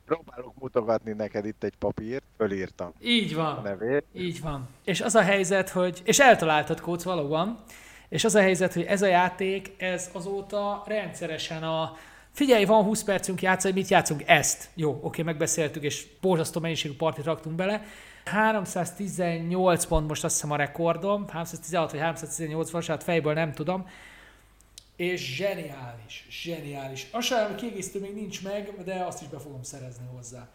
[0.06, 2.94] Próbálok mutogatni neked itt egy papírt, fölírtam.
[3.02, 3.58] Így van.
[3.58, 4.04] A nevét.
[4.14, 4.68] Így van.
[4.84, 7.64] És az a helyzet, hogy, és eltaláltad kóc valóban,
[8.10, 11.96] és az a helyzet, hogy ez a játék, ez azóta rendszeresen a
[12.34, 14.24] Figyelj, van 20 percünk játszani, mit játszunk?
[14.26, 14.70] Ezt.
[14.76, 17.84] Jó, oké, megbeszéltük, és borzasztó mennyiségű partit raktunk bele.
[18.26, 23.86] 318 pont most azt hiszem a rekordom, 316 vagy 318 van, hát fejből nem tudom
[25.02, 27.08] és zseniális, zseniális.
[27.12, 30.50] A saját kiegészítő még nincs meg, de azt is be fogom szerezni hozzá.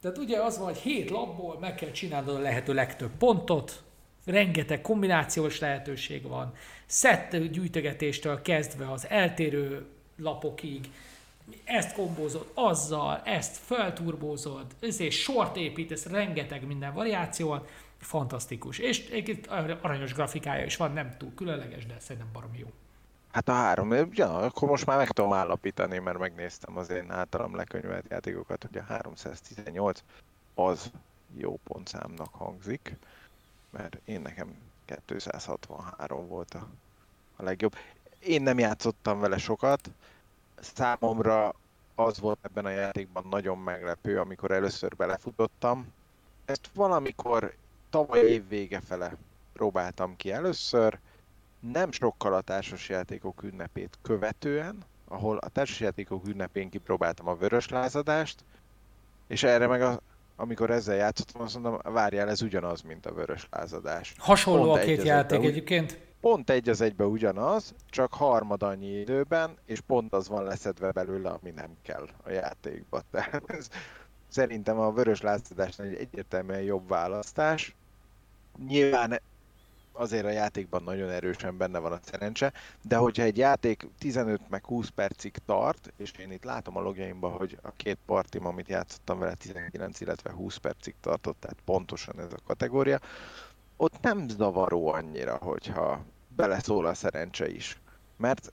[0.00, 3.82] Tehát ugye az van, hogy hét lapból meg kell csinálnod a lehető legtöbb pontot,
[4.24, 6.54] rengeteg kombinációs lehetőség van,
[6.86, 9.86] szett gyűjtögetéstől kezdve az eltérő
[10.16, 10.90] lapokig,
[11.64, 17.66] ezt kombózod azzal, ezt felturbózod, ezért sort építesz, rengeteg minden variáció
[17.98, 18.78] fantasztikus.
[18.78, 19.40] És egy
[19.80, 22.66] aranyos grafikája is van, nem túl különleges, de szerintem barom jó.
[23.32, 27.56] Hát a három, ja, akkor most már meg tudom állapítani, mert megnéztem az én általam
[27.56, 30.02] lekönyvelt játékokat, hogy a 318
[30.54, 30.90] az
[31.36, 32.96] jó pontszámnak hangzik,
[33.70, 34.56] mert én nekem
[35.04, 36.68] 263 volt a,
[37.36, 37.74] a legjobb.
[38.18, 39.90] én nem játszottam vele sokat.
[40.60, 41.54] Számomra
[41.94, 45.92] az volt ebben a játékban nagyon meglepő, amikor először belefutottam.
[46.44, 47.54] Ezt valamikor
[47.90, 49.16] tavaly év vége fele
[49.52, 50.98] próbáltam ki először,
[51.70, 54.78] nem sokkal a társasjátékok ünnepét követően,
[55.08, 58.44] ahol a társasjátékok ünnepén kipróbáltam a vörös lázadást,
[59.26, 60.00] és erre meg a,
[60.36, 64.14] amikor ezzel játszottam, azt mondom, várjál, ez ugyanaz, mint a vörös lázadás.
[64.18, 65.98] Hasonló pont a két játék egybe, egyébként.
[66.20, 71.30] Pont egy az egybe ugyanaz, csak harmad annyi időben, és pont az van leszedve belőle,
[71.30, 73.02] ami nem kell a játékba.
[73.10, 73.68] Tehát ez,
[74.28, 77.74] szerintem a vörös lázadás egy egyértelműen jobb választás.
[78.66, 79.20] Nyilván
[79.92, 82.52] azért a játékban nagyon erősen benne van a szerencse,
[82.82, 87.32] de hogyha egy játék 15 meg 20 percig tart, és én itt látom a logjaimban,
[87.32, 92.32] hogy a két partim, amit játszottam vele 19, illetve 20 percig tartott, tehát pontosan ez
[92.32, 93.00] a kategória,
[93.76, 96.04] ott nem zavaró annyira, hogyha
[96.36, 97.80] beleszól a szerencse is.
[98.16, 98.52] Mert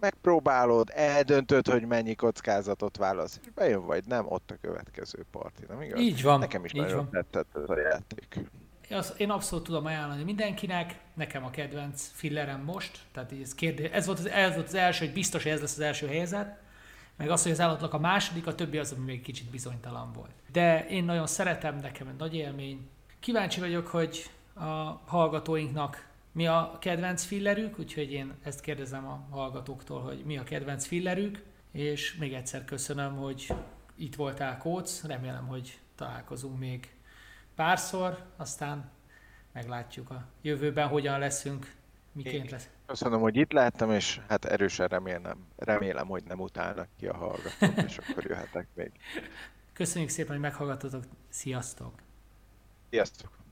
[0.00, 5.80] megpróbálod, eldöntöd, hogy mennyi kockázatot válasz, és bejön vagy nem, ott a következő parti, nem
[5.82, 6.00] igaz?
[6.00, 6.38] Így van.
[6.38, 7.10] Nekem is így nagyon van.
[7.10, 8.38] tetszett ez a játék
[9.16, 14.18] én abszolút tudom ajánlani mindenkinek, nekem a kedvenc fillerem most, tehát ez, kérdés, ez, volt
[14.18, 16.58] az, ez volt az első, hogy biztos, hogy ez lesz az első helyzet,
[17.16, 20.30] meg az, hogy az állatnak a második, a többi az, ami még kicsit bizonytalan volt.
[20.52, 22.88] De én nagyon szeretem, nekem egy nagy élmény.
[23.20, 30.00] Kíváncsi vagyok, hogy a hallgatóinknak mi a kedvenc fillerük, úgyhogy én ezt kérdezem a hallgatóktól,
[30.00, 31.42] hogy mi a kedvenc fillerük,
[31.72, 33.54] és még egyszer köszönöm, hogy
[33.96, 36.95] itt voltál, Kóc, remélem, hogy találkozunk még
[37.56, 38.90] párszor, aztán
[39.52, 41.74] meglátjuk a jövőben, hogyan leszünk,
[42.12, 42.68] miként lesz.
[42.86, 47.84] Köszönöm, hogy itt láttam, és hát erősen remélem, remélem, hogy nem utálnak ki a hallgatók,
[47.86, 48.90] és akkor jöhetek még.
[49.72, 51.04] Köszönjük szépen, hogy meghallgatotok.
[51.28, 51.92] Sziasztok!
[52.90, 53.45] Sziasztok!